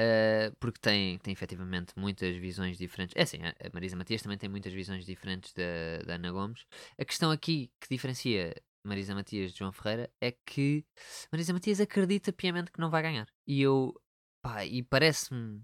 Uh, 0.00 0.54
porque 0.58 0.80
tem, 0.80 1.16
tem 1.18 1.32
efetivamente 1.32 1.92
muitas 1.96 2.36
visões 2.36 2.76
diferentes. 2.76 3.14
É 3.16 3.22
assim, 3.22 3.38
a 3.38 3.70
Marisa 3.72 3.96
Matias 3.96 4.22
também 4.22 4.36
tem 4.36 4.50
muitas 4.50 4.72
visões 4.72 5.06
diferentes 5.06 5.52
da, 5.52 6.02
da 6.04 6.14
Ana 6.14 6.32
Gomes. 6.32 6.66
A 6.98 7.04
questão 7.04 7.30
aqui 7.30 7.70
que 7.80 7.88
diferencia 7.88 8.52
Marisa 8.84 9.14
Matias 9.14 9.52
de 9.52 9.60
João 9.60 9.72
Ferreira 9.72 10.10
é 10.20 10.32
que 10.32 10.84
Marisa 11.30 11.52
Matias 11.52 11.80
acredita 11.80 12.32
piamente 12.32 12.72
que 12.72 12.80
não 12.80 12.90
vai 12.90 13.02
ganhar. 13.02 13.28
E 13.46 13.62
eu, 13.62 13.94
pá, 14.42 14.64
e 14.64 14.82
parece-me 14.82 15.62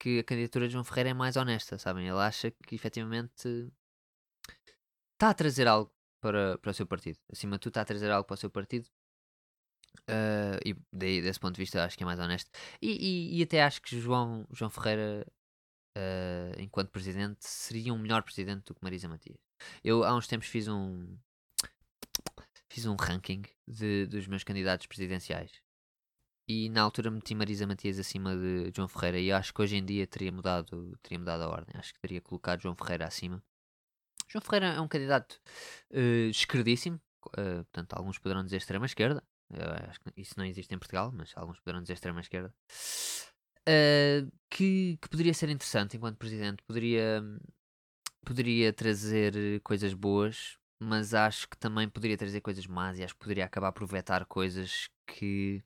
que 0.00 0.20
a 0.20 0.24
candidatura 0.24 0.66
de 0.66 0.72
João 0.72 0.84
Ferreira 0.84 1.10
é 1.10 1.14
mais 1.14 1.36
honesta, 1.36 1.78
sabem? 1.78 2.08
Ele 2.08 2.18
acha 2.18 2.50
que 2.66 2.74
efetivamente 2.74 3.70
está 5.12 5.28
a 5.30 5.34
trazer 5.34 5.68
algo 5.68 5.92
para, 6.22 6.56
para 6.58 6.70
o 6.70 6.74
seu 6.74 6.86
partido. 6.86 7.18
Acima 7.30 7.56
de 7.56 7.60
tudo, 7.60 7.72
está 7.72 7.82
a 7.82 7.84
trazer 7.84 8.10
algo 8.10 8.26
para 8.26 8.34
o 8.34 8.38
seu 8.38 8.50
partido 8.50 8.88
Uh, 10.08 10.58
e 10.64 10.74
desse 11.22 11.40
ponto 11.40 11.54
de 11.54 11.60
vista, 11.60 11.84
acho 11.84 11.96
que 11.96 12.02
é 12.02 12.06
mais 12.06 12.18
honesto. 12.18 12.50
E, 12.80 12.90
e, 12.90 13.38
e 13.38 13.42
até 13.42 13.62
acho 13.62 13.80
que 13.82 13.98
João, 13.98 14.46
João 14.50 14.70
Ferreira, 14.70 15.26
uh, 15.96 16.60
enquanto 16.60 16.90
presidente, 16.90 17.46
seria 17.46 17.92
um 17.92 17.98
melhor 17.98 18.22
presidente 18.22 18.64
do 18.64 18.74
que 18.74 18.82
Marisa 18.82 19.08
Matias. 19.08 19.38
Eu 19.82 20.04
há 20.04 20.14
uns 20.14 20.26
tempos 20.26 20.48
fiz 20.48 20.68
um 20.68 21.16
fiz 22.68 22.86
um 22.86 22.96
ranking 22.96 23.42
de, 23.68 24.06
dos 24.06 24.26
meus 24.26 24.42
candidatos 24.42 24.86
presidenciais 24.86 25.64
e 26.46 26.68
na 26.68 26.82
altura 26.82 27.10
meti 27.10 27.34
Marisa 27.34 27.66
Matias 27.66 27.98
acima 27.98 28.36
de 28.36 28.70
João 28.74 28.88
Ferreira 28.88 29.18
e 29.18 29.32
acho 29.32 29.52
que 29.54 29.62
hoje 29.62 29.76
em 29.76 29.84
dia 29.84 30.06
teria 30.06 30.30
mudado, 30.30 30.98
teria 31.02 31.18
mudado 31.18 31.42
a 31.42 31.48
ordem. 31.48 31.74
Acho 31.78 31.94
que 31.94 32.00
teria 32.00 32.20
colocado 32.20 32.62
João 32.62 32.74
Ferreira 32.74 33.06
acima. 33.06 33.42
João 34.28 34.42
Ferreira 34.42 34.74
é 34.74 34.80
um 34.80 34.88
candidato 34.88 35.40
uh, 35.90 36.28
esquerdíssimo, 36.30 37.00
uh, 37.28 37.64
portanto, 37.64 37.94
alguns 37.94 38.18
poderão 38.18 38.44
dizer 38.44 38.58
extrema 38.58 38.86
esquerda, 38.86 39.22
acho 39.88 40.00
que 40.00 40.20
isso 40.20 40.34
não 40.36 40.44
existe 40.44 40.74
em 40.74 40.78
Portugal, 40.78 41.12
mas 41.12 41.32
alguns 41.36 41.58
poderão 41.60 41.82
dizer 41.82 41.94
extrema-esquerda. 41.94 42.54
Uh, 43.66 44.30
que, 44.50 44.98
que 45.00 45.08
poderia 45.08 45.32
ser 45.32 45.48
interessante 45.48 45.96
enquanto 45.96 46.18
presidente, 46.18 46.62
poderia, 46.64 47.22
poderia 48.24 48.72
trazer 48.72 49.60
coisas 49.62 49.94
boas, 49.94 50.58
mas 50.78 51.14
acho 51.14 51.48
que 51.48 51.56
também 51.56 51.88
poderia 51.88 52.18
trazer 52.18 52.40
coisas 52.40 52.66
más 52.66 52.98
e 52.98 53.04
acho 53.04 53.14
que 53.14 53.20
poderia 53.20 53.44
acabar 53.46 53.72
por 53.72 53.86
vetar 53.86 54.26
coisas 54.26 54.90
que, 55.06 55.64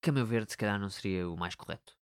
que 0.00 0.10
a 0.10 0.12
meu 0.12 0.24
ver, 0.24 0.48
se 0.48 0.56
calhar 0.56 0.78
não 0.78 0.88
seria 0.88 1.28
o 1.28 1.36
mais 1.36 1.54
correto. 1.54 1.96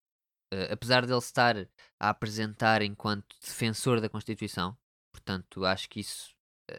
Uh, 0.53 0.73
apesar 0.73 1.07
dele 1.07 1.19
estar 1.19 1.57
a 1.99 2.11
apresentar 2.11 2.83
enquanto 2.83 3.37
defensor 3.41 4.01
da 4.01 4.09
Constituição, 4.09 4.77
portanto, 5.11 5.65
acho 5.65 5.89
que 5.89 6.01
isso 6.01 6.35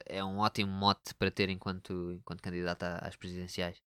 é 0.05 0.23
um 0.23 0.39
ótimo 0.39 0.71
mote 0.71 1.13
para 1.15 1.31
ter 1.31 1.49
enquanto, 1.49 2.11
enquanto 2.11 2.41
candidato 2.41 2.83
às 2.83 3.15
presidenciais. 3.15 3.81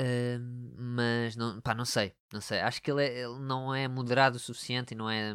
Uh, 0.00 0.38
mas 0.76 1.34
não, 1.34 1.60
pá, 1.60 1.74
não 1.74 1.84
sei, 1.84 2.14
não 2.32 2.40
sei. 2.40 2.60
Acho 2.60 2.80
que 2.80 2.90
ele, 2.90 3.04
é, 3.04 3.24
ele 3.24 3.38
não 3.40 3.74
é 3.74 3.88
moderado 3.88 4.36
o 4.36 4.40
suficiente 4.40 4.94
e 4.94 4.96
não 4.96 5.10
é. 5.10 5.34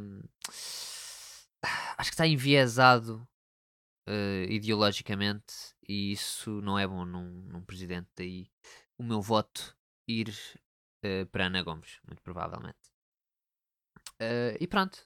Acho 1.98 2.10
que 2.10 2.16
está 2.16 2.26
enviesado 2.26 3.28
uh, 4.08 4.44
ideologicamente 4.50 5.76
e 5.88 6.14
isso 6.14 6.62
não 6.62 6.80
é 6.80 6.88
bom 6.88 7.06
num, 7.06 7.30
num 7.48 7.62
presidente. 7.62 8.10
Daí 8.16 8.50
o 8.98 9.04
meu 9.04 9.22
voto 9.22 9.76
ir 10.08 10.30
uh, 11.04 11.26
para 11.28 11.48
Ana 11.48 11.62
Gomes, 11.62 12.00
muito 12.08 12.22
provavelmente. 12.22 12.78
E 14.58 14.66
pronto. 14.68 15.06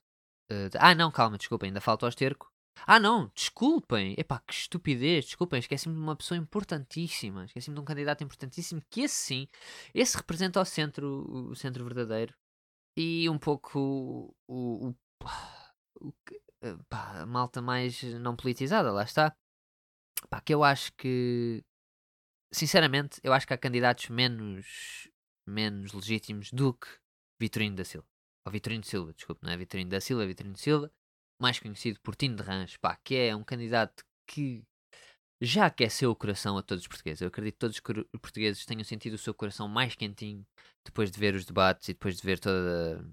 ah, 0.80 0.94
não, 0.94 1.12
calma, 1.12 1.40
desculpa, 1.40 1.66
ainda 1.66 1.82
falta 1.82 2.06
o 2.06 2.10
esterco. 2.10 2.54
Ah, 2.86 3.00
não, 3.00 3.32
desculpem. 3.34 4.16
Epá, 4.18 4.40
que 4.40 4.54
estupidez. 4.54 5.26
Desculpem, 5.26 5.60
esqueci-me 5.60 5.96
de 5.96 6.02
uma 6.02 6.16
pessoa 6.16 6.38
importantíssima. 6.38 7.46
Esqueci-me 7.46 7.76
de 7.76 7.82
um 7.82 7.86
candidato 7.86 8.24
importantíssimo 8.24 8.82
que 8.90 9.02
esse 9.02 9.16
sim, 9.16 9.48
esse 9.94 10.18
representa 10.18 10.62
o 10.62 10.66
centro, 10.66 11.50
o 11.52 11.56
centro 11.56 11.84
verdadeiro. 11.84 12.34
E 12.96 13.30
um 13.30 13.38
pouco 13.38 13.80
o, 13.80 14.36
o, 14.48 14.96
o, 16.02 16.10
o 16.10 16.84
pá, 16.90 17.22
a 17.22 17.26
malta 17.26 17.62
mais 17.62 18.02
não 18.20 18.36
politizada, 18.36 18.92
lá 18.92 19.04
está. 19.04 19.36
Pá, 20.30 20.42
que 20.42 20.54
eu 20.54 20.64
acho 20.64 20.92
que, 20.94 21.64
sinceramente, 22.52 23.20
eu 23.24 23.34
acho 23.34 23.48
que 23.48 23.54
há 23.54 23.58
candidatos 23.58 24.10
menos, 24.10 25.10
menos 25.48 25.94
legítimos 25.94 26.52
do 26.52 26.74
que 26.74 26.88
Vitorino 27.40 27.76
da 27.76 27.86
Silva. 27.86 28.08
Ou 28.46 28.52
Vitorino 28.52 28.84
Silva, 28.84 29.14
desculpe, 29.14 29.44
não 29.44 29.52
é 29.52 29.58
Vitorino 29.58 29.92
da 29.92 30.02
Silva, 30.02 30.24
é 30.24 30.28
Vitorino 30.28 30.58
Silva 30.58 30.92
mais 31.40 31.60
conhecido 31.60 32.00
por 32.02 32.16
Tino 32.16 32.36
de 32.36 32.44
Rãs, 32.44 32.78
pá, 32.78 32.98
que 33.04 33.16
é 33.16 33.36
um 33.36 33.44
candidato 33.44 34.04
que 34.26 34.64
já 35.40 35.68
aqueceu 35.68 36.12
o 36.12 36.16
coração 36.16 36.58
a 36.58 36.64
todos 36.64 36.84
os 36.84 36.88
portugueses. 36.88 37.22
Eu 37.22 37.28
acredito 37.28 37.54
que 37.54 37.60
todos 37.60 37.78
os 37.78 38.20
portugueses 38.20 38.66
tenham 38.66 38.84
sentido 38.84 39.14
o 39.14 39.18
seu 39.18 39.34
coração 39.34 39.68
mais 39.68 39.96
quentinho 39.96 40.46
depois 40.84 41.12
de 41.12 41.20
ver 41.20 41.36
os 41.36 41.46
debates 41.46 41.90
e 41.90 41.94
depois 41.94 42.18
de 42.18 42.24
ver 42.24 42.40
toda, 42.40 43.06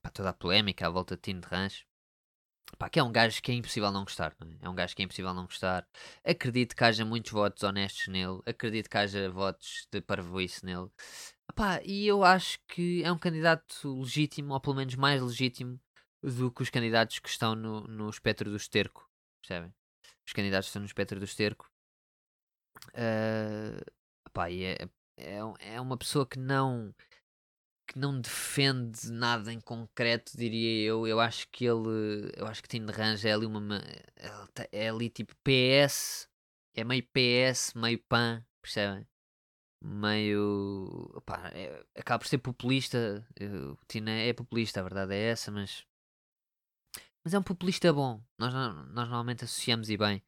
pá, 0.00 0.10
toda 0.10 0.30
a 0.30 0.32
polémica 0.32 0.86
à 0.86 0.90
volta 0.90 1.16
de 1.16 1.22
Tino 1.22 1.40
de 1.40 1.48
Rãs. 1.48 1.84
Pá, 2.78 2.88
que 2.88 2.98
é 2.98 3.02
um 3.02 3.12
gajo 3.12 3.42
que 3.42 3.52
é 3.52 3.54
impossível 3.54 3.92
não 3.92 4.04
gostar, 4.04 4.34
não 4.40 4.48
é? 4.48 4.56
é 4.62 4.68
um 4.68 4.74
gajo 4.74 4.96
que 4.96 5.02
é 5.02 5.04
impossível 5.04 5.34
não 5.34 5.44
gostar. 5.44 5.86
Acredito 6.24 6.74
que 6.74 6.84
haja 6.84 7.04
muitos 7.04 7.30
votos 7.32 7.62
honestos 7.62 8.08
nele, 8.08 8.40
acredito 8.46 8.88
que 8.88 8.96
haja 8.96 9.30
votos 9.30 9.86
de 9.90 10.00
parvoíce 10.00 10.64
nele. 10.64 10.88
Pá, 11.54 11.82
e 11.84 12.06
eu 12.06 12.24
acho 12.24 12.58
que 12.68 13.02
é 13.04 13.12
um 13.12 13.18
candidato 13.18 14.00
legítimo, 14.00 14.54
ou 14.54 14.60
pelo 14.60 14.76
menos 14.76 14.94
mais 14.94 15.20
legítimo, 15.20 15.78
do 16.22 16.50
que 16.50 16.62
os 16.62 16.70
candidatos 16.70 17.18
que 17.18 17.28
estão 17.28 17.54
no, 17.54 17.82
no 17.82 18.08
espectro 18.08 18.50
do 18.50 18.56
esterco. 18.56 19.08
Percebem? 19.40 19.74
Os 20.26 20.32
candidatos 20.32 20.66
que 20.66 20.70
estão 20.70 20.80
no 20.80 20.86
espectro 20.86 21.18
do 21.18 21.24
esterco. 21.24 21.70
Uh, 22.88 23.84
pá, 24.32 24.50
é, 24.50 24.88
é, 25.16 25.38
é 25.60 25.80
uma 25.80 25.96
pessoa 25.96 26.26
que 26.26 26.38
não 26.38 26.94
que 27.86 27.98
não 27.98 28.18
defende 28.20 29.10
nada 29.10 29.52
em 29.52 29.60
concreto, 29.60 30.36
diria 30.36 30.88
eu. 30.88 31.06
Eu 31.06 31.20
acho 31.20 31.48
que 31.50 31.64
ele. 31.66 32.32
Eu 32.36 32.46
acho 32.46 32.62
que 32.62 32.68
Tino 32.68 32.86
de 32.86 32.92
Ranja 32.92 33.28
é 33.28 33.32
ali 33.32 33.46
uma. 33.46 33.80
Tá, 34.54 34.66
é 34.72 34.88
ali 34.88 35.10
tipo 35.10 35.34
PS. 35.44 36.28
É 36.74 36.84
meio 36.84 37.02
PS, 37.12 37.74
meio 37.74 37.98
PAN, 38.08 38.44
percebem? 38.62 39.06
Meio. 39.82 41.10
Opá, 41.14 41.50
é, 41.54 41.84
acaba 41.96 42.20
por 42.20 42.28
ser 42.28 42.38
populista. 42.38 43.26
O 43.72 43.84
Tino 43.86 44.10
é 44.10 44.32
populista, 44.32 44.80
a 44.80 44.82
verdade 44.82 45.14
é 45.14 45.30
essa, 45.30 45.50
mas 45.50 45.86
mas 47.24 47.34
é 47.34 47.38
um 47.38 47.42
populista 47.42 47.92
bom. 47.92 48.22
Nós, 48.38 48.52
nós 48.52 49.08
normalmente 49.08 49.44
associamos 49.44 49.90
e 49.90 49.96
bem 49.96 50.22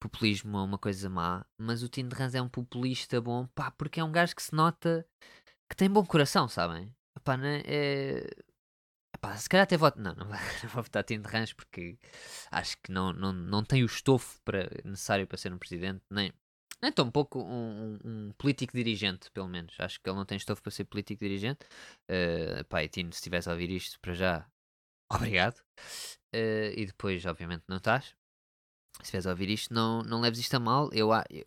populismo 0.00 0.56
a 0.58 0.62
uma 0.62 0.78
coisa 0.78 1.08
má. 1.08 1.44
Mas 1.58 1.82
o 1.82 1.88
de 1.88 2.02
Rans 2.14 2.34
é 2.34 2.42
um 2.42 2.48
populista 2.48 3.20
bom, 3.20 3.46
pá, 3.48 3.70
porque 3.70 4.00
é 4.00 4.04
um 4.04 4.12
gajo 4.12 4.34
que 4.34 4.42
se 4.42 4.54
nota 4.54 5.06
que 5.68 5.76
tem 5.76 5.90
bom 5.90 6.04
coração, 6.04 6.48
sabem? 6.48 6.94
Epá, 7.16 7.36
né? 7.36 7.62
é... 7.66 8.26
Epá, 9.14 9.36
se 9.36 9.48
calhar 9.48 9.64
até 9.64 9.76
voto. 9.76 10.00
Não, 10.00 10.14
não, 10.14 10.26
não 10.28 10.70
vou 10.70 10.82
votar 10.82 11.04
de 11.04 11.16
Rans 11.16 11.52
porque 11.52 11.98
acho 12.50 12.76
que 12.82 12.92
não, 12.92 13.12
não, 13.12 13.32
não 13.32 13.64
tem 13.64 13.82
o 13.82 13.86
estofo 13.86 14.40
para, 14.44 14.68
necessário 14.84 15.26
para 15.26 15.38
ser 15.38 15.52
um 15.52 15.58
presidente, 15.58 16.02
nem, 16.10 16.32
É 16.82 16.90
tão 16.90 17.10
pouco 17.10 17.40
um, 17.42 17.98
um, 18.04 18.28
um 18.28 18.32
político 18.38 18.74
dirigente, 18.76 19.30
pelo 19.32 19.48
menos. 19.48 19.74
Acho 19.80 20.00
que 20.00 20.08
ele 20.08 20.16
não 20.16 20.26
tem 20.26 20.36
estofo 20.36 20.62
para 20.62 20.70
ser 20.72 20.84
político 20.84 21.20
dirigente. 21.24 21.66
Uh, 22.10 22.64
pá, 22.68 22.84
e 22.84 22.88
Tino, 22.88 23.12
se 23.12 23.18
estivesse 23.18 23.48
a 23.48 23.52
ouvir 23.52 23.70
isto, 23.70 23.98
para 24.00 24.14
já, 24.14 24.46
obrigado. 25.14 25.58
Uh, 26.34 26.72
e 26.76 26.86
depois, 26.86 27.24
obviamente, 27.24 27.64
não 27.68 27.78
estás. 27.78 28.14
Se 28.96 29.02
estiveres 29.02 29.26
a 29.26 29.30
ouvir 29.30 29.50
isto, 29.50 29.72
não, 29.74 30.02
não 30.02 30.20
leves 30.20 30.40
isto 30.40 30.54
a 30.54 30.60
mal. 30.60 30.90
Eu, 30.92 31.10
eu, 31.30 31.44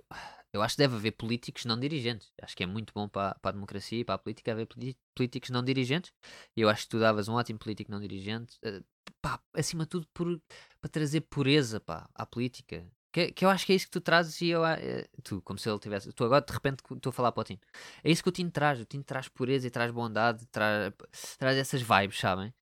eu 0.53 0.61
acho 0.61 0.75
que 0.75 0.81
deve 0.81 0.95
haver 0.95 1.11
políticos 1.11 1.65
não 1.65 1.79
dirigentes. 1.79 2.31
Acho 2.41 2.55
que 2.55 2.63
é 2.63 2.65
muito 2.65 2.93
bom 2.93 3.07
para, 3.07 3.35
para 3.35 3.49
a 3.49 3.53
democracia 3.53 3.99
e 3.99 4.05
para 4.05 4.15
a 4.15 4.17
política 4.17 4.51
haver 4.51 4.67
políticos 5.15 5.49
não 5.49 5.63
dirigentes. 5.63 6.11
E 6.55 6.61
eu 6.61 6.69
acho 6.69 6.83
que 6.83 6.89
tu 6.89 6.99
davas 6.99 7.27
um 7.27 7.33
ótimo 7.33 7.59
político 7.59 7.91
não 7.91 7.99
dirigente. 7.99 8.57
Uh, 8.65 8.83
pá, 9.21 9.39
acima 9.53 9.83
de 9.83 9.89
tudo, 9.89 10.07
por, 10.13 10.41
para 10.81 10.89
trazer 10.89 11.21
pureza 11.21 11.79
pá, 11.79 12.09
à 12.15 12.25
política. 12.25 12.85
Que, 13.11 13.31
que 13.31 13.43
eu 13.43 13.49
acho 13.49 13.65
que 13.65 13.73
é 13.73 13.75
isso 13.75 13.85
que 13.85 13.91
tu 13.91 14.01
trazes 14.01 14.39
e 14.41 14.49
eu. 14.49 14.61
Uh, 14.61 15.21
tu, 15.23 15.41
como 15.43 15.59
se 15.59 15.69
ele 15.69 15.79
tivesse. 15.79 16.11
Tu 16.13 16.23
agora 16.23 16.43
de 16.43 16.53
repente 16.53 16.83
estou 16.95 17.09
a 17.11 17.13
falar 17.13 17.31
para 17.31 17.41
o 17.41 17.43
Tino. 17.43 17.59
É 18.03 18.09
isso 18.11 18.23
que 18.23 18.29
o 18.29 18.31
Tino 18.31 18.51
traz. 18.51 18.79
O 18.79 18.85
Tino 18.85 19.03
traz 19.03 19.27
pureza 19.27 19.67
e 19.67 19.71
traz 19.71 19.91
bondade, 19.91 20.45
traz, 20.47 20.93
traz 21.37 21.57
essas 21.57 21.81
vibes, 21.81 22.19
sabem? 22.19 22.53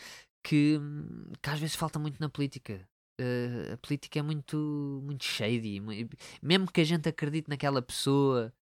Que, 0.48 0.80
que 1.42 1.50
às 1.50 1.60
vezes 1.60 1.76
falta 1.76 2.00
muito 2.00 2.22
na 2.22 2.30
política. 2.30 2.88
Uh, 3.20 3.74
a 3.74 3.78
política 3.78 4.20
é 4.20 4.22
muito, 4.22 5.02
muito 5.04 5.26
shady. 5.26 5.82
Mesmo 6.42 6.72
que 6.72 6.80
a 6.80 6.86
gente 6.86 7.10
acredite 7.10 7.50
naquela 7.50 7.82
pessoa, 7.82 8.54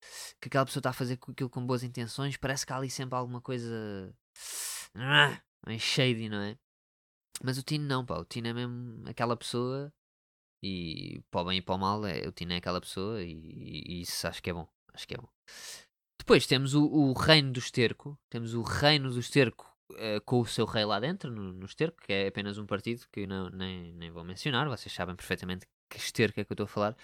que 0.41 0.47
aquela 0.47 0.65
pessoa 0.65 0.79
está 0.79 0.89
a 0.89 0.93
fazer 0.93 1.19
aquilo 1.21 1.47
com 1.47 1.63
boas 1.63 1.83
intenções, 1.83 2.37
parece 2.37 2.65
que 2.65 2.73
há 2.73 2.77
ali 2.77 2.89
sempre 2.89 3.15
alguma 3.15 3.39
coisa 3.39 4.11
ah, 4.95 5.39
shady, 5.77 6.27
não 6.27 6.41
é? 6.41 6.57
Mas 7.43 7.59
o 7.59 7.63
Tino 7.63 7.85
não, 7.85 8.03
pá. 8.03 8.17
O 8.17 8.25
Tino 8.25 8.47
é 8.47 8.53
mesmo 8.53 9.07
aquela 9.07 9.37
pessoa 9.37 9.93
e 10.63 11.21
para 11.29 11.41
o 11.41 11.45
bem 11.45 11.59
e 11.59 11.61
para 11.61 11.75
o 11.75 11.77
mal, 11.77 12.03
é, 12.03 12.27
o 12.27 12.31
Tino 12.31 12.53
é 12.53 12.57
aquela 12.57 12.81
pessoa 12.81 13.21
e, 13.21 13.31
e, 13.31 14.01
isso 14.01 14.27
acho 14.27 14.41
que 14.41 14.49
é 14.49 14.53
bom. 14.53 14.67
Acho 14.91 15.07
que 15.07 15.13
é 15.13 15.17
bom. 15.17 15.29
Depois 16.17 16.47
temos 16.47 16.73
o, 16.73 16.83
o 16.83 17.13
reino 17.13 17.51
do 17.51 17.59
esterco. 17.59 18.17
Temos 18.27 18.55
o 18.55 18.63
reino 18.63 19.11
do 19.11 19.19
esterco 19.19 19.74
uh, 19.91 20.21
com 20.25 20.39
o 20.41 20.45
seu 20.45 20.65
rei 20.65 20.85
lá 20.85 20.99
dentro, 20.99 21.31
no, 21.31 21.53
no 21.53 21.65
esterco, 21.65 21.97
que 22.01 22.13
é 22.13 22.27
apenas 22.27 22.57
um 22.57 22.65
partido 22.65 23.05
que 23.11 23.25
não, 23.27 23.49
nem, 23.49 23.93
nem 23.93 24.11
vou 24.11 24.23
mencionar. 24.23 24.67
Vocês 24.67 24.93
sabem 24.93 25.15
perfeitamente 25.15 25.65
que 25.89 25.97
esterco 25.97 26.39
é 26.39 26.45
que 26.45 26.51
eu 26.51 26.55
estou 26.55 26.65
a 26.65 26.67
falar. 26.67 26.95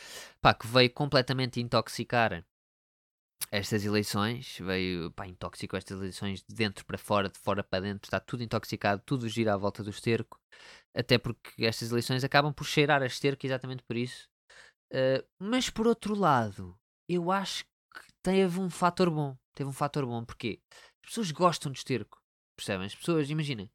Pá, 0.42 0.54
que 0.54 0.68
veio 0.68 0.92
completamente 0.92 1.60
intoxicar 1.60 2.46
estas 3.52 3.84
eleições, 3.84 4.58
veio 4.60 5.12
pá, 5.12 5.28
intóxico 5.28 5.76
estas 5.76 6.00
eleições 6.00 6.44
de 6.44 6.56
dentro 6.56 6.86
para 6.86 6.98
fora, 6.98 7.30
de 7.30 7.40
fora 7.40 7.64
para 7.64 7.82
dentro, 7.82 8.08
está 8.08 8.20
tudo 8.20 8.44
intoxicado, 8.44 9.02
tudo 9.06 9.28
gira 9.28 9.54
à 9.54 9.58
volta 9.58 9.84
do 9.84 9.90
esterco, 9.90 10.40
até 10.96 11.18
porque 11.18 11.66
estas 11.66 11.92
eleições 11.92 12.24
acabam 12.24 12.54
por 12.54 12.66
cheirar 12.66 13.02
a 13.02 13.06
esterco 13.06 13.46
exatamente 13.46 13.84
por 13.84 13.96
isso. 13.98 14.30
Uh, 14.94 15.26
mas 15.40 15.70
por 15.70 15.88
outro 15.88 16.14
lado, 16.16 16.78
eu 17.08 17.32
acho 17.32 17.66
que 17.66 18.14
teve 18.22 18.60
um 18.60 18.70
fator 18.70 19.10
bom. 19.10 19.38
Teve 19.54 19.70
um 19.70 19.74
fator 19.74 20.06
bom, 20.06 20.24
porque 20.24 20.62
as 21.04 21.10
pessoas 21.10 21.32
gostam 21.32 21.72
de 21.72 21.80
esterco, 21.80 22.21
percebem? 22.56 22.88
As 22.88 22.96
pessoas, 22.96 23.30
imaginem, 23.30 23.70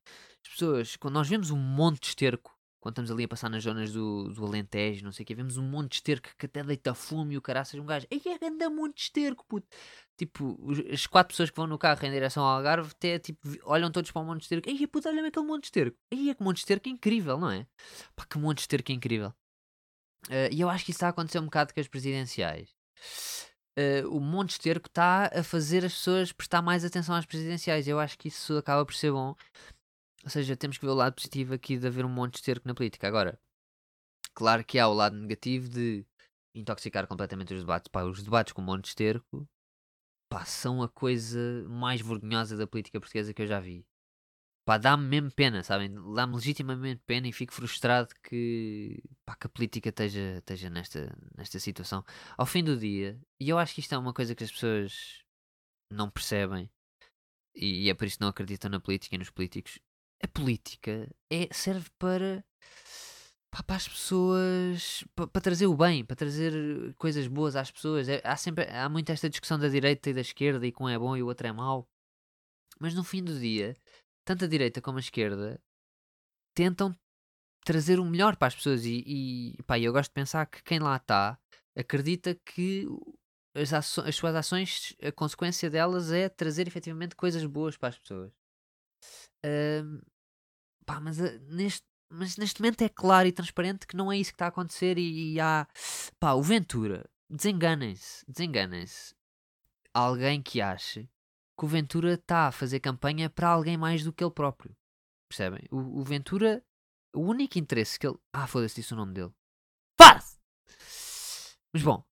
as 0.45 0.51
pessoas, 0.51 0.97
quando 0.97 1.15
nós 1.15 1.29
vemos 1.29 1.51
um 1.51 1.59
monte 1.59 2.01
de 2.01 2.09
esterco 2.09 2.57
quando 2.87 2.93
estamos 2.93 3.11
ali 3.11 3.25
a 3.25 3.29
passar 3.29 3.51
nas 3.51 3.65
zonas 3.65 3.93
do, 3.93 4.29
do 4.33 4.47
Alentejo, 4.47 5.05
não 5.05 5.11
sei 5.11 5.25
o 5.25 5.27
que, 5.27 5.35
vemos 5.35 5.57
um 5.57 5.63
monte 5.65 5.91
de 5.91 5.97
esterco 5.97 6.29
que 6.39 6.47
até 6.47 6.63
deita 6.63 6.95
fumo 6.95 7.33
e 7.33 7.37
o 7.37 7.43
caraças, 7.43 7.81
um 7.81 7.85
gajo, 7.85 8.07
ei, 8.09 8.23
é 8.25 8.47
anda 8.47 8.71
monte 8.71 8.95
de 8.95 9.01
esterco, 9.03 9.45
puto. 9.49 9.67
Tipo, 10.17 10.57
as 10.93 11.05
quatro 11.05 11.33
pessoas 11.33 11.51
que 11.51 11.57
vão 11.57 11.67
no 11.67 11.79
carro 11.79 12.07
em 12.07 12.13
direção 12.13 12.45
ao 12.45 12.59
Algarve, 12.59 12.93
até, 12.93 13.19
tipo, 13.19 13.41
olham 13.65 13.91
todos 13.91 14.13
para 14.13 14.23
um 14.23 14.27
monte 14.27 14.39
de 14.39 14.45
esterco, 14.45 14.69
ei, 14.69 14.87
puto, 14.87 15.09
olha-me 15.09 15.29
aquele 15.29 15.47
monte 15.47 15.63
de 15.63 15.67
esterco, 15.67 15.99
ei, 16.13 16.31
é 16.31 16.35
que 16.35 16.43
monte 16.45 16.57
de 16.59 16.61
esterco 16.61 16.89
incrível, 16.89 17.39
não 17.39 17.51
é? 17.51 17.67
Pá, 18.15 18.25
que 18.25 18.39
monte 18.39 18.59
de 18.59 18.63
esterco 18.63 18.93
incrível. 18.93 19.35
Uh, 20.29 20.53
e 20.53 20.61
eu 20.61 20.71
acho 20.71 20.85
que 20.85 20.93
isso 20.93 20.99
está 20.99 21.09
a 21.09 21.11
acontecer 21.11 21.41
um 21.41 21.47
bocado 21.47 21.75
com 21.75 21.81
as 21.81 21.89
presidenciais. 21.89 22.73
Uh, 23.79 24.09
o 24.09 24.21
monte 24.21 24.51
esterco 24.51 24.89
está 24.89 25.31
a 25.35 25.43
fazer 25.43 25.85
as 25.85 25.93
pessoas 25.93 26.33
prestar 26.33 26.63
mais 26.63 26.85
atenção 26.85 27.15
às 27.15 27.27
presidenciais. 27.27 27.87
Eu 27.87 28.01
acho 28.01 28.19
que 28.19 28.29
isso 28.29 28.57
acaba 28.57 28.85
por 28.85 28.95
ser 28.95 29.13
bom. 29.13 29.35
Ou 30.25 30.31
seja, 30.31 30.57
temos 30.57 30.79
que 30.79 30.85
ver 30.85 30.93
o 30.93 30.95
lado 30.95 31.15
positivo 31.15 31.55
aqui 31.55 31.77
de 31.77 31.87
haver 31.87 32.05
um 32.05 32.09
monte 32.09 32.33
de 32.33 32.39
esterco 32.39 32.67
na 32.67 32.75
política. 32.75 33.07
Agora, 33.07 33.39
claro 34.35 34.65
que 34.65 34.79
há 34.79 34.89
o 34.89 34.95
lado 34.95 35.17
negativo 35.17 35.69
de 35.69 36.05
intoxicar 36.55 37.07
completamente 37.07 37.53
os 37.53 37.61
debates. 37.61 37.89
Pá, 37.89 38.03
os 38.03 38.23
debates 38.23 38.53
com 38.53 38.63
um 38.63 38.65
monte 38.65 38.87
esterco 38.87 39.47
pá, 40.29 40.45
são 40.45 40.83
a 40.83 40.89
coisa 40.89 41.65
mais 41.69 42.01
vergonhosa 42.01 42.57
da 42.57 42.67
política 42.67 43.01
portuguesa 43.01 43.33
que 43.33 43.43
eu 43.43 43.47
já 43.47 43.61
vi. 43.61 43.87
Pá, 44.67 44.79
dá-me 44.79 45.07
mesmo 45.07 45.31
pena, 45.31 45.63
sabem? 45.63 45.95
Dá-me 46.13 46.35
legitimamente 46.35 47.01
pena 47.07 47.29
e 47.29 47.33
fico 47.33 47.53
frustrado 47.55 48.13
que, 48.21 49.01
pá, 49.25 49.37
que 49.37 49.47
a 49.47 49.51
política 49.51 49.91
esteja, 49.91 50.39
esteja 50.39 50.69
nesta, 50.69 51.17
nesta 51.37 51.61
situação. 51.61 52.05
Ao 52.37 52.45
fim 52.45 52.65
do 52.65 52.77
dia, 52.77 53.17
e 53.39 53.49
eu 53.49 53.59
acho 53.59 53.73
que 53.75 53.81
isto 53.81 53.95
é 53.95 53.99
uma 53.99 54.13
coisa 54.13 54.35
que 54.35 54.43
as 54.43 54.51
pessoas 54.51 55.23
não 55.89 56.11
percebem, 56.11 56.69
e, 57.55 57.85
e 57.85 57.91
é 57.91 57.95
por 57.95 58.07
isso 58.07 58.19
que 58.19 58.23
não 58.23 58.29
acreditam 58.29 58.69
na 58.69 58.81
política 58.81 59.15
e 59.15 59.19
nos 59.19 59.31
políticos, 59.31 59.79
a 60.21 60.27
política 60.27 61.09
é, 61.31 61.49
serve 61.53 61.89
para, 61.97 62.45
para 63.51 63.77
as 63.77 63.87
pessoas, 63.87 65.05
para, 65.15 65.29
para, 65.29 65.43
trazer 65.43 65.67
o 65.69 65.77
bem, 65.77 66.05
para 66.05 66.17
trazer 66.17 66.93
coisas 66.97 67.29
boas 67.29 67.55
às 67.55 67.71
pessoas. 67.71 68.09
É, 68.09 68.21
há 68.25 68.37
sempre 68.37 68.65
há 68.65 68.89
muito 68.89 69.11
esta 69.13 69.31
discussão 69.31 69.61
da 69.61 69.69
direita 69.69 70.11
e 70.11 70.15
da 70.15 70.23
esquerda 70.23 70.67
e 70.67 70.73
com 70.73 70.85
um 70.85 70.89
é 70.89 70.99
bom 70.99 71.17
e 71.17 71.23
o 71.23 71.27
outro 71.27 71.47
é 71.47 71.53
mau. 71.53 71.89
Mas 72.79 72.95
no 72.95 73.05
fim 73.05 73.23
do 73.23 73.39
dia, 73.39 73.77
tanto 74.27 74.45
a 74.45 74.49
direita 74.49 74.83
como 74.83 74.99
a 74.99 75.01
esquerda 75.01 75.63
tentam 76.53 76.95
trazer 77.65 78.01
o 78.01 78.05
melhor 78.05 78.37
para 78.37 78.49
as 78.49 78.55
pessoas 78.57 78.85
e, 78.85 79.03
e 79.07 79.63
pá, 79.63 79.79
eu 79.79 79.93
gosto 79.93 80.11
de 80.11 80.15
pensar 80.15 80.47
que 80.47 80.63
quem 80.63 80.81
lá 80.81 80.97
está 80.97 81.39
acredita 81.77 82.35
que 82.35 82.87
as, 83.55 83.73
as 83.73 84.17
suas 84.17 84.35
ações, 84.35 84.97
a 85.03 85.13
consequência 85.13 85.71
delas 85.71 86.11
é 86.11 86.29
trazer 86.29 86.67
efetivamente 86.67 87.15
coisas 87.15 87.45
boas 87.47 87.77
para 87.77 87.91
as 87.91 87.99
pessoas. 87.99 88.33
Uh, 89.45 90.05
pá, 90.85 91.01
mas, 91.01 91.21
uh, 91.21 91.39
neste, 91.49 91.87
mas 92.11 92.37
neste 92.37 92.61
momento 92.61 92.83
é 92.83 92.89
claro 92.89 93.29
e 93.29 93.33
transparente 93.33 93.87
que 93.87 93.97
não 93.97 94.11
é 94.11 94.19
isso 94.19 94.33
que 94.33 94.35
está 94.35 94.47
a 94.47 94.49
acontecer 94.49 94.99
e, 94.99 95.35
e 95.35 95.41
há. 95.41 95.69
Pá, 96.19 96.33
o 96.33 96.43
Ventura, 96.43 97.09
desenganem-se, 97.31 98.25
desenganem-se. 98.27 99.15
Alguém 99.95 100.43
que 100.43 100.61
ache 100.61 101.09
que 101.59 101.65
o 101.65 101.69
Ventura 101.69 102.15
está 102.15 102.49
a 102.49 102.53
fazer 102.53 102.81
campanha 102.81 103.31
para 103.31 103.49
alguém 103.49 103.77
mais 103.77 104.05
do 104.05 104.13
que 104.13 104.23
ele 104.23 104.31
próprio. 104.31 104.77
Percebem? 105.29 105.67
O, 105.71 106.01
o 106.01 106.03
Ventura, 106.03 106.65
o 107.15 107.21
único 107.21 107.59
interesse 107.59 107.99
que 107.99 108.07
ele. 108.07 108.19
Ah, 108.33 108.47
foda-se, 108.47 108.77
disse 108.77 108.93
o 108.93 108.97
nome 108.97 109.15
dele. 109.15 109.33
Para-se! 109.97 110.39
Mas 111.73 111.83
bom, 111.83 112.05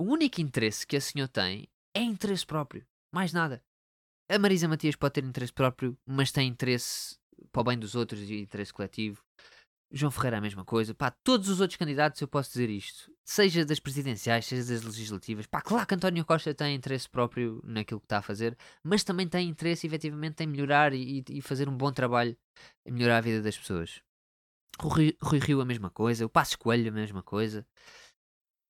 o 0.00 0.04
único 0.04 0.40
interesse 0.40 0.86
que 0.86 0.96
esse 0.96 1.12
senhor 1.12 1.28
tem 1.28 1.68
é 1.94 2.00
interesse 2.00 2.46
próprio. 2.46 2.86
Mais 3.12 3.32
nada. 3.32 3.62
A 4.28 4.38
Marisa 4.38 4.66
Matias 4.66 4.96
pode 4.96 5.14
ter 5.14 5.24
interesse 5.24 5.52
próprio, 5.52 5.98
mas 6.06 6.32
tem 6.32 6.48
interesse 6.48 7.18
para 7.52 7.60
o 7.60 7.64
bem 7.64 7.78
dos 7.78 7.94
outros 7.94 8.20
e 8.22 8.40
interesse 8.40 8.72
coletivo. 8.72 9.22
João 9.94 10.10
Ferreira 10.10 10.38
a 10.38 10.40
mesma 10.40 10.64
coisa. 10.64 10.92
Pá, 10.92 11.10
todos 11.10 11.48
os 11.48 11.60
outros 11.60 11.76
candidatos 11.76 12.20
eu 12.20 12.26
posso 12.26 12.50
dizer 12.50 12.68
isto. 12.68 13.12
Seja 13.24 13.64
das 13.64 13.78
presidenciais, 13.78 14.44
seja 14.44 14.74
das 14.74 14.82
legislativas. 14.82 15.46
Pá, 15.46 15.62
claro 15.62 15.86
que 15.86 15.94
António 15.94 16.24
Costa 16.24 16.52
tem 16.52 16.74
interesse 16.74 17.08
próprio 17.08 17.62
naquilo 17.64 18.00
que 18.00 18.06
está 18.06 18.18
a 18.18 18.22
fazer, 18.22 18.58
mas 18.82 19.04
também 19.04 19.28
tem 19.28 19.48
interesse 19.48 19.86
efetivamente 19.86 20.42
em 20.42 20.48
melhorar 20.48 20.92
e, 20.92 21.24
e 21.30 21.40
fazer 21.40 21.68
um 21.68 21.76
bom 21.76 21.92
trabalho 21.92 22.36
em 22.84 22.90
melhorar 22.90 23.18
a 23.18 23.20
vida 23.20 23.40
das 23.40 23.56
pessoas. 23.56 24.02
O 24.82 24.88
Rui, 24.88 25.16
Rui 25.22 25.38
Rio 25.38 25.60
a 25.60 25.64
mesma 25.64 25.90
coisa, 25.90 26.26
o 26.26 26.28
Passos 26.28 26.56
Coelho 26.56 26.88
a 26.88 26.92
mesma 26.92 27.22
coisa. 27.22 27.64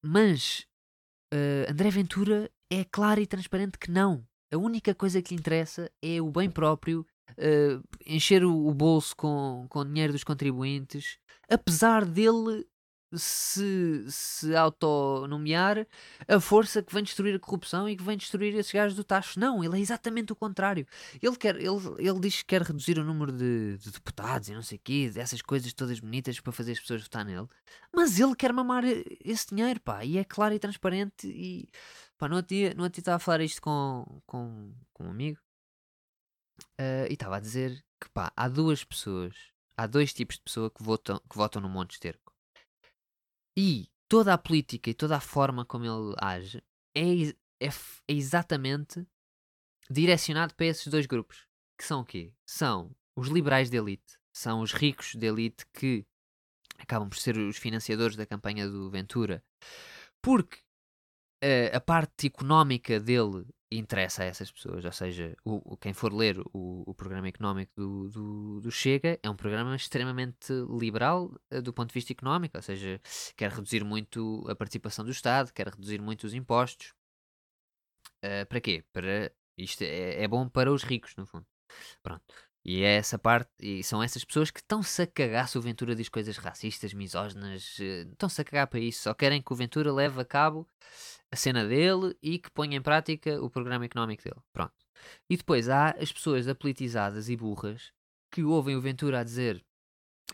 Mas 0.04 0.66
uh, 1.32 1.70
André 1.70 1.90
Ventura 1.90 2.50
é 2.70 2.84
claro 2.84 3.22
e 3.22 3.26
transparente 3.26 3.78
que 3.78 3.90
não. 3.90 4.26
A 4.52 4.58
única 4.58 4.94
coisa 4.94 5.22
que 5.22 5.34
lhe 5.34 5.40
interessa 5.40 5.90
é 6.02 6.20
o 6.20 6.30
bem 6.30 6.50
próprio, 6.50 7.06
uh, 7.38 7.82
encher 8.06 8.44
o, 8.44 8.66
o, 8.66 8.74
bolso 8.74 9.14
com, 9.16 9.66
com 9.68 9.84
dinheiro 9.84 10.12
dos 10.12 10.24
contribuintes, 10.24 11.18
apesar 11.48 12.04
dele 12.04 12.66
se, 13.16 14.04
se 14.08 14.54
autonomear 14.56 15.86
a 16.26 16.40
força 16.40 16.82
que 16.82 16.92
vem 16.92 17.02
destruir 17.02 17.34
a 17.36 17.38
corrupção 17.38 17.88
e 17.88 17.96
que 17.96 18.02
vem 18.02 18.16
destruir 18.16 18.54
esses 18.54 18.72
gajos 18.72 18.96
do 18.96 19.04
tacho. 19.04 19.38
Não, 19.38 19.62
ele 19.62 19.76
é 19.76 19.80
exatamente 19.80 20.32
o 20.32 20.36
contrário. 20.36 20.86
Ele, 21.22 21.36
quer, 21.36 21.56
ele, 21.56 21.80
ele 21.98 22.20
diz 22.20 22.38
que 22.38 22.46
quer 22.46 22.62
reduzir 22.62 22.98
o 22.98 23.04
número 23.04 23.32
de, 23.32 23.78
de 23.78 23.90
deputados 23.90 24.48
e 24.48 24.54
não 24.54 24.62
sei 24.62 24.78
o 24.78 24.80
quê, 24.82 25.10
dessas 25.12 25.42
coisas 25.42 25.72
todas 25.72 26.00
bonitas 26.00 26.40
para 26.40 26.52
fazer 26.52 26.72
as 26.72 26.80
pessoas 26.80 27.02
votar 27.02 27.24
nele. 27.24 27.46
Mas 27.94 28.18
ele 28.18 28.34
quer 28.34 28.52
mamar 28.52 28.84
esse 28.84 29.54
dinheiro, 29.54 29.80
pá, 29.80 30.04
e 30.04 30.18
é 30.18 30.24
claro 30.24 30.54
e 30.54 30.58
transparente 30.58 31.26
e 31.26 31.68
Pá, 32.16 32.28
no 32.28 32.36
outro 32.36 33.00
estava 33.00 33.16
a 33.16 33.18
falar 33.18 33.42
isto 33.42 33.60
com, 33.60 34.22
com, 34.26 34.72
com 34.92 35.04
um 35.04 35.10
amigo 35.10 35.43
uh, 36.80 37.06
e 37.08 37.14
estava 37.14 37.36
a 37.36 37.40
dizer 37.40 37.84
que 38.00 38.08
pá, 38.10 38.32
há 38.36 38.48
duas 38.48 38.84
pessoas, 38.84 39.34
há 39.76 39.86
dois 39.86 40.12
tipos 40.12 40.36
de 40.36 40.42
pessoa 40.42 40.70
que 40.70 40.82
votam, 40.82 41.20
que 41.30 41.36
votam 41.36 41.60
no 41.60 41.68
Monte 41.68 41.92
Esterco. 41.92 42.32
E 43.56 43.88
toda 44.08 44.34
a 44.34 44.38
política 44.38 44.90
e 44.90 44.94
toda 44.94 45.16
a 45.16 45.20
forma 45.20 45.64
como 45.64 45.84
ele 45.84 46.14
age 46.20 46.62
é, 46.96 47.28
é, 47.60 47.68
é 48.08 48.12
exatamente 48.12 49.06
direcionado 49.90 50.54
para 50.54 50.66
esses 50.66 50.86
dois 50.86 51.06
grupos. 51.06 51.46
Que 51.78 51.84
são 51.84 52.00
o 52.00 52.04
quê? 52.04 52.32
São 52.46 52.94
os 53.16 53.28
liberais 53.28 53.70
de 53.70 53.76
elite, 53.76 54.18
são 54.32 54.60
os 54.60 54.72
ricos 54.72 55.14
de 55.14 55.26
elite 55.26 55.66
que 55.72 56.06
acabam 56.78 57.08
por 57.08 57.18
ser 57.18 57.36
os 57.36 57.56
financiadores 57.56 58.16
da 58.16 58.26
campanha 58.26 58.68
do 58.68 58.90
Ventura, 58.90 59.44
porque 60.22 60.58
uh, 61.42 61.76
a 61.76 61.80
parte 61.80 62.26
económica 62.26 62.98
dele 62.98 63.46
interessa 63.78 64.22
a 64.22 64.26
essas 64.26 64.50
pessoas, 64.50 64.84
ou 64.84 64.92
seja, 64.92 65.36
o, 65.44 65.76
quem 65.76 65.92
for 65.92 66.12
ler 66.12 66.38
o, 66.52 66.84
o 66.86 66.94
programa 66.94 67.28
económico 67.28 67.72
do, 67.76 68.08
do, 68.08 68.60
do, 68.60 68.70
Chega 68.70 69.18
é 69.22 69.30
um 69.30 69.36
programa 69.36 69.74
extremamente 69.76 70.52
liberal 70.78 71.34
uh, 71.52 71.62
do 71.62 71.72
ponto 71.72 71.88
de 71.88 71.94
vista 71.94 72.12
económico, 72.12 72.56
ou 72.56 72.62
seja, 72.62 73.00
quer 73.36 73.50
reduzir 73.50 73.84
muito 73.84 74.44
a 74.48 74.54
participação 74.54 75.04
do 75.04 75.10
Estado, 75.10 75.52
quer 75.52 75.68
reduzir 75.68 76.00
muito 76.00 76.24
os 76.24 76.34
impostos. 76.34 76.94
Uh, 78.24 78.46
para 78.48 78.60
quê? 78.60 78.84
Para 78.92 79.32
isto 79.56 79.82
é, 79.82 80.22
é 80.22 80.28
bom 80.28 80.48
para 80.48 80.72
os 80.72 80.82
ricos, 80.82 81.14
no 81.16 81.26
fundo. 81.26 81.46
Pronto. 82.02 82.24
E 82.64 82.82
é 82.82 82.96
essa 82.96 83.18
parte, 83.18 83.50
e 83.60 83.84
são 83.84 84.02
essas 84.02 84.24
pessoas 84.24 84.50
que 84.50 84.60
estão-se 84.60 85.02
a 85.02 85.06
cagar 85.06 85.48
se 85.48 85.58
o 85.58 85.60
Ventura 85.60 85.94
diz 85.94 86.08
coisas 86.08 86.38
racistas, 86.38 86.94
misóginas, 86.94 87.78
uh, 87.78 88.10
estão-se 88.10 88.40
a 88.40 88.44
cagar 88.44 88.66
para 88.68 88.80
isso, 88.80 89.02
só 89.02 89.12
querem 89.12 89.42
que 89.42 89.52
o 89.52 89.56
Ventura 89.56 89.92
leve 89.92 90.18
a 90.20 90.24
cabo 90.24 90.66
a 91.30 91.36
cena 91.36 91.66
dele 91.66 92.16
e 92.22 92.38
que 92.38 92.50
ponha 92.50 92.78
em 92.78 92.80
prática 92.82 93.42
o 93.42 93.50
programa 93.50 93.84
económico 93.84 94.22
dele. 94.24 94.40
Pronto. 94.52 94.72
E 95.28 95.36
depois 95.36 95.68
há 95.68 95.90
as 95.90 96.10
pessoas 96.10 96.48
apolitizadas 96.48 97.28
e 97.28 97.36
burras 97.36 97.92
que 98.32 98.42
ouvem 98.42 98.76
o 98.76 98.80
Ventura 98.80 99.20
a 99.20 99.24
dizer 99.24 99.62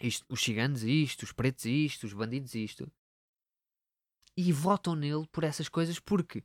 isto, 0.01 0.25
os 0.29 0.41
ciganos 0.41 0.85
isto, 0.85 1.25
os 1.25 1.33
pretos 1.33 1.65
isto, 1.65 2.07
os 2.07 2.13
bandidos 2.13 2.55
isto, 2.55 2.91
e 4.37 4.53
votam 4.53 4.95
nele 4.95 5.27
por 5.33 5.43
essas 5.43 5.69
coisas 5.69 5.99
porque 5.99 6.45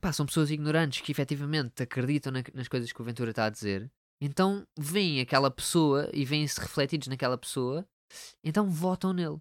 pá, 0.00 0.12
são 0.12 0.26
pessoas 0.26 0.50
ignorantes 0.50 1.00
que 1.00 1.12
efetivamente 1.12 1.82
acreditam 1.82 2.32
na, 2.32 2.42
nas 2.52 2.66
coisas 2.66 2.92
que 2.92 3.00
o 3.00 3.04
Ventura 3.04 3.30
está 3.30 3.44
a 3.44 3.50
dizer, 3.50 3.90
então 4.20 4.66
veem 4.78 5.20
aquela 5.20 5.50
pessoa 5.50 6.10
e 6.12 6.24
veem-se 6.24 6.60
refletidos 6.60 7.08
naquela 7.08 7.38
pessoa, 7.38 7.86
então 8.44 8.68
votam 8.70 9.12
nele. 9.12 9.40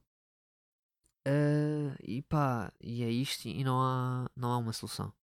Uh, 1.28 1.94
e 2.02 2.22
pá, 2.24 2.72
e 2.82 3.04
é 3.04 3.10
isto 3.10 3.48
e 3.48 3.64
não 3.64 3.82
há, 3.82 4.30
não 4.36 4.52
há 4.52 4.58
uma 4.58 4.74
solução. 4.74 5.14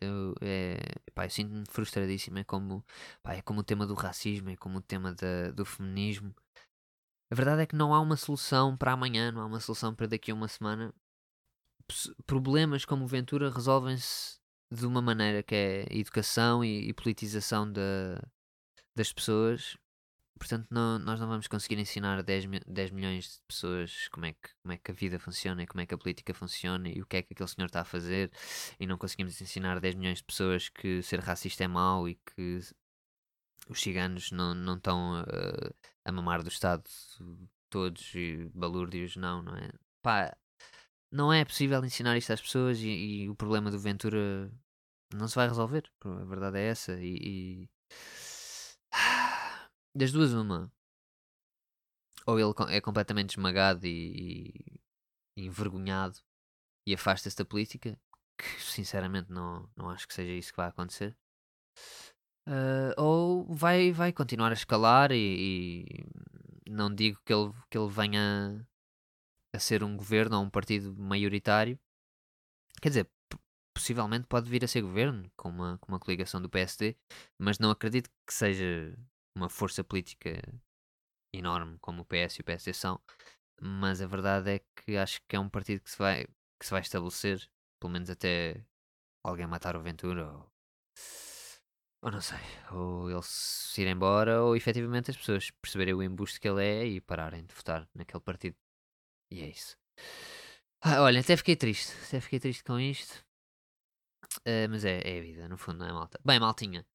Eu, 0.00 0.34
é, 0.42 0.76
pá, 1.14 1.24
eu 1.26 1.30
sinto-me 1.30 1.64
frustradíssimo. 1.68 2.38
É 2.38 2.44
como, 2.44 2.84
pá, 3.22 3.34
é 3.34 3.42
como 3.42 3.60
o 3.60 3.64
tema 3.64 3.86
do 3.86 3.94
racismo, 3.94 4.50
é 4.50 4.56
como 4.56 4.78
o 4.78 4.82
tema 4.82 5.12
da, 5.14 5.50
do 5.52 5.64
feminismo. 5.64 6.34
A 7.30 7.34
verdade 7.34 7.62
é 7.62 7.66
que 7.66 7.76
não 7.76 7.94
há 7.94 8.00
uma 8.00 8.16
solução 8.16 8.76
para 8.76 8.92
amanhã, 8.92 9.32
não 9.32 9.42
há 9.42 9.46
uma 9.46 9.60
solução 9.60 9.94
para 9.94 10.06
daqui 10.06 10.30
a 10.30 10.34
uma 10.34 10.48
semana. 10.48 10.94
P 11.88 11.94
problemas 12.26 12.84
como 12.84 13.06
Ventura 13.06 13.50
resolvem-se 13.50 14.38
de 14.70 14.86
uma 14.86 15.00
maneira 15.02 15.42
que 15.42 15.54
é 15.54 15.86
educação 15.90 16.64
e, 16.64 16.88
e 16.88 16.92
politização 16.92 17.70
da, 17.70 18.20
das 18.96 19.12
pessoas 19.12 19.76
Portanto, 20.38 20.66
não, 20.70 20.98
nós 20.98 21.18
não 21.18 21.28
vamos 21.28 21.46
conseguir 21.46 21.78
ensinar 21.78 22.22
10, 22.22 22.44
10 22.66 22.90
milhões 22.90 23.24
de 23.24 23.40
pessoas 23.48 24.08
como 24.08 24.26
é, 24.26 24.32
que, 24.34 24.50
como 24.62 24.72
é 24.72 24.76
que 24.76 24.90
a 24.90 24.94
vida 24.94 25.18
funciona 25.18 25.62
e 25.62 25.66
como 25.66 25.80
é 25.80 25.86
que 25.86 25.94
a 25.94 25.98
política 25.98 26.34
funciona 26.34 26.88
e 26.88 27.00
o 27.00 27.06
que 27.06 27.16
é 27.16 27.22
que 27.22 27.32
aquele 27.32 27.48
senhor 27.48 27.66
está 27.66 27.80
a 27.80 27.84
fazer. 27.84 28.30
E 28.78 28.86
não 28.86 28.98
conseguimos 28.98 29.40
ensinar 29.40 29.80
10 29.80 29.94
milhões 29.94 30.18
de 30.18 30.24
pessoas 30.24 30.68
que 30.68 31.02
ser 31.02 31.20
racista 31.20 31.64
é 31.64 31.68
mau 31.68 32.08
e 32.08 32.16
que 32.16 32.60
os 33.68 33.80
ciganos 33.80 34.30
não, 34.30 34.54
não 34.54 34.76
estão 34.76 35.22
uh, 35.22 35.74
a 36.04 36.12
mamar 36.12 36.42
do 36.42 36.48
Estado 36.48 36.84
todos 37.70 38.14
e 38.14 38.50
balúrdios, 38.54 39.16
não, 39.16 39.42
não 39.42 39.56
é? 39.56 39.72
Pá, 40.02 40.36
não 41.10 41.32
é 41.32 41.44
possível 41.44 41.82
ensinar 41.84 42.16
isto 42.16 42.32
às 42.32 42.40
pessoas 42.42 42.78
e, 42.80 42.88
e, 42.88 43.30
o 43.30 43.34
problema 43.34 43.70
do 43.70 43.78
Ventura 43.78 44.50
não 45.14 45.28
se 45.28 45.34
vai 45.34 45.48
resolver. 45.48 45.90
A 46.04 46.24
verdade 46.24 46.58
é 46.58 46.68
essa. 46.68 47.00
e, 47.00 47.16
e 47.22 47.70
das 49.96 50.12
duas, 50.12 50.32
uma. 50.32 50.70
Ou 52.26 52.38
ele 52.38 52.52
é 52.68 52.80
completamente 52.80 53.30
esmagado 53.30 53.86
e, 53.86 54.80
e 55.36 55.46
envergonhado 55.46 56.18
e 56.86 56.94
afasta-se 56.94 57.36
da 57.36 57.44
política, 57.44 57.98
que 58.38 58.62
sinceramente 58.62 59.30
não, 59.30 59.68
não 59.76 59.90
acho 59.90 60.06
que 60.06 60.14
seja 60.14 60.32
isso 60.32 60.52
que 60.52 60.56
vai 60.56 60.68
acontecer. 60.68 61.16
Uh, 62.48 62.94
ou 62.96 63.44
vai, 63.52 63.92
vai 63.92 64.12
continuar 64.12 64.50
a 64.50 64.54
escalar 64.54 65.10
e, 65.10 66.06
e, 66.64 66.70
não 66.70 66.94
digo 66.94 67.20
que 67.24 67.32
ele, 67.32 67.52
que 67.68 67.76
ele 67.76 67.90
venha 67.90 68.64
a 69.52 69.58
ser 69.58 69.82
um 69.82 69.96
governo 69.96 70.38
ou 70.38 70.44
um 70.44 70.50
partido 70.50 70.94
maioritário. 70.96 71.78
Quer 72.80 72.88
dizer, 72.90 73.10
possivelmente 73.74 74.26
pode 74.26 74.48
vir 74.48 74.64
a 74.64 74.68
ser 74.68 74.82
governo 74.82 75.30
com 75.36 75.48
uma, 75.48 75.78
com 75.78 75.92
uma 75.92 75.98
coligação 75.98 76.40
do 76.40 76.48
PSD, 76.48 76.96
mas 77.38 77.58
não 77.58 77.70
acredito 77.70 78.10
que 78.26 78.32
seja 78.32 78.96
uma 79.36 79.48
força 79.50 79.84
política 79.84 80.42
enorme 81.32 81.78
como 81.80 82.02
o 82.02 82.04
PS 82.06 82.38
e 82.38 82.40
o 82.40 82.44
PSD 82.44 82.72
são, 82.72 83.00
mas 83.60 84.00
a 84.00 84.06
verdade 84.06 84.50
é 84.50 84.60
que 84.76 84.96
acho 84.96 85.20
que 85.28 85.36
é 85.36 85.40
um 85.40 85.48
partido 85.48 85.82
que 85.82 85.90
se 85.90 85.98
vai, 85.98 86.26
que 86.58 86.64
se 86.66 86.70
vai 86.70 86.80
estabelecer, 86.80 87.48
pelo 87.80 87.92
menos 87.92 88.10
até 88.10 88.64
alguém 89.22 89.46
matar 89.46 89.76
o 89.76 89.82
Ventura 89.82 90.32
ou, 90.32 90.52
ou 92.02 92.10
não 92.10 92.20
sei, 92.20 92.38
ou 92.72 93.10
ele 93.10 93.22
se 93.22 93.82
ir 93.82 93.88
embora 93.88 94.42
ou 94.42 94.56
efetivamente 94.56 95.10
as 95.10 95.16
pessoas 95.16 95.50
perceberem 95.50 95.94
o 95.94 96.02
embuste 96.02 96.40
que 96.40 96.48
ele 96.48 96.64
é 96.64 96.86
e 96.86 97.00
pararem 97.00 97.44
de 97.44 97.54
votar 97.54 97.88
naquele 97.94 98.22
partido. 98.22 98.56
E 99.30 99.42
é 99.42 99.48
isso. 99.50 99.76
Ah, 100.80 101.02
olha, 101.02 101.20
até 101.20 101.36
fiquei 101.36 101.56
triste, 101.56 101.92
até 102.06 102.20
fiquei 102.20 102.40
triste 102.40 102.64
com 102.64 102.78
isto. 102.78 103.24
Uh, 104.40 104.68
mas 104.70 104.84
é, 104.84 105.00
é 105.04 105.18
a 105.18 105.22
vida, 105.22 105.48
no 105.48 105.56
fundo, 105.58 105.78
não 105.78 105.88
é 105.88 105.92
malta. 105.92 106.20
Bem, 106.24 106.38
maltinha. 106.38 106.86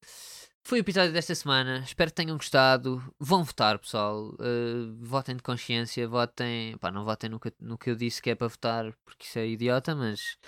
Foi 0.64 0.78
o 0.78 0.80
episódio 0.80 1.12
desta 1.12 1.34
semana. 1.34 1.80
Espero 1.80 2.10
que 2.10 2.14
tenham 2.14 2.36
gostado. 2.36 3.02
Vão 3.18 3.42
votar, 3.42 3.78
pessoal. 3.78 4.28
Uh, 4.34 4.94
votem 5.00 5.34
de 5.34 5.42
consciência. 5.42 6.06
Votem. 6.06 6.76
Pá, 6.78 6.90
não 6.90 7.04
votem 7.04 7.28
no 7.28 7.40
que, 7.40 7.52
no 7.60 7.76
que 7.76 7.90
eu 7.90 7.96
disse 7.96 8.22
que 8.22 8.30
é 8.30 8.34
para 8.34 8.46
votar, 8.46 8.92
porque 9.04 9.26
isso 9.26 9.38
é 9.38 9.46
idiota, 9.46 9.94
mas 9.94 10.38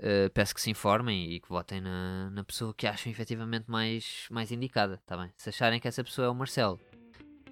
uh, 0.00 0.30
peço 0.32 0.54
que 0.54 0.62
se 0.62 0.70
informem 0.70 1.30
e 1.30 1.40
que 1.40 1.48
votem 1.48 1.80
na, 1.80 2.30
na 2.30 2.42
pessoa 2.42 2.74
que 2.74 2.86
acham 2.86 3.12
efetivamente 3.12 3.70
mais, 3.70 4.26
mais 4.30 4.50
indicada. 4.50 5.00
Tá 5.06 5.16
bem? 5.16 5.30
Se 5.36 5.50
acharem 5.50 5.78
que 5.78 5.86
essa 5.86 6.02
pessoa 6.02 6.26
é 6.26 6.30
o 6.30 6.34
Marcelo, 6.34 6.80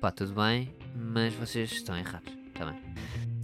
pá, 0.00 0.10
tudo 0.10 0.32
bem, 0.32 0.74
mas 0.96 1.34
vocês 1.34 1.70
estão 1.70 1.96
errados. 1.96 2.32
Tá 2.54 2.64
bem? 2.64 2.82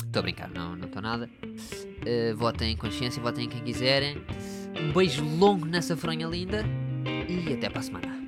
Estou 0.06 0.20
a 0.20 0.22
brincar, 0.22 0.48
não 0.48 0.74
estou 0.74 1.02
nada. 1.02 1.28
Uh, 1.44 2.34
votem 2.36 2.72
em 2.72 2.76
consciência, 2.76 3.22
votem 3.22 3.44
em 3.44 3.48
quem 3.48 3.62
quiserem. 3.62 4.16
Um 4.74 4.92
beijo 4.92 5.22
longo 5.22 5.66
nessa 5.66 5.94
fronha 5.96 6.26
linda 6.26 6.64
e 7.28 7.52
até 7.52 7.68
para 7.68 7.80
a 7.80 7.82
semana. 7.82 8.23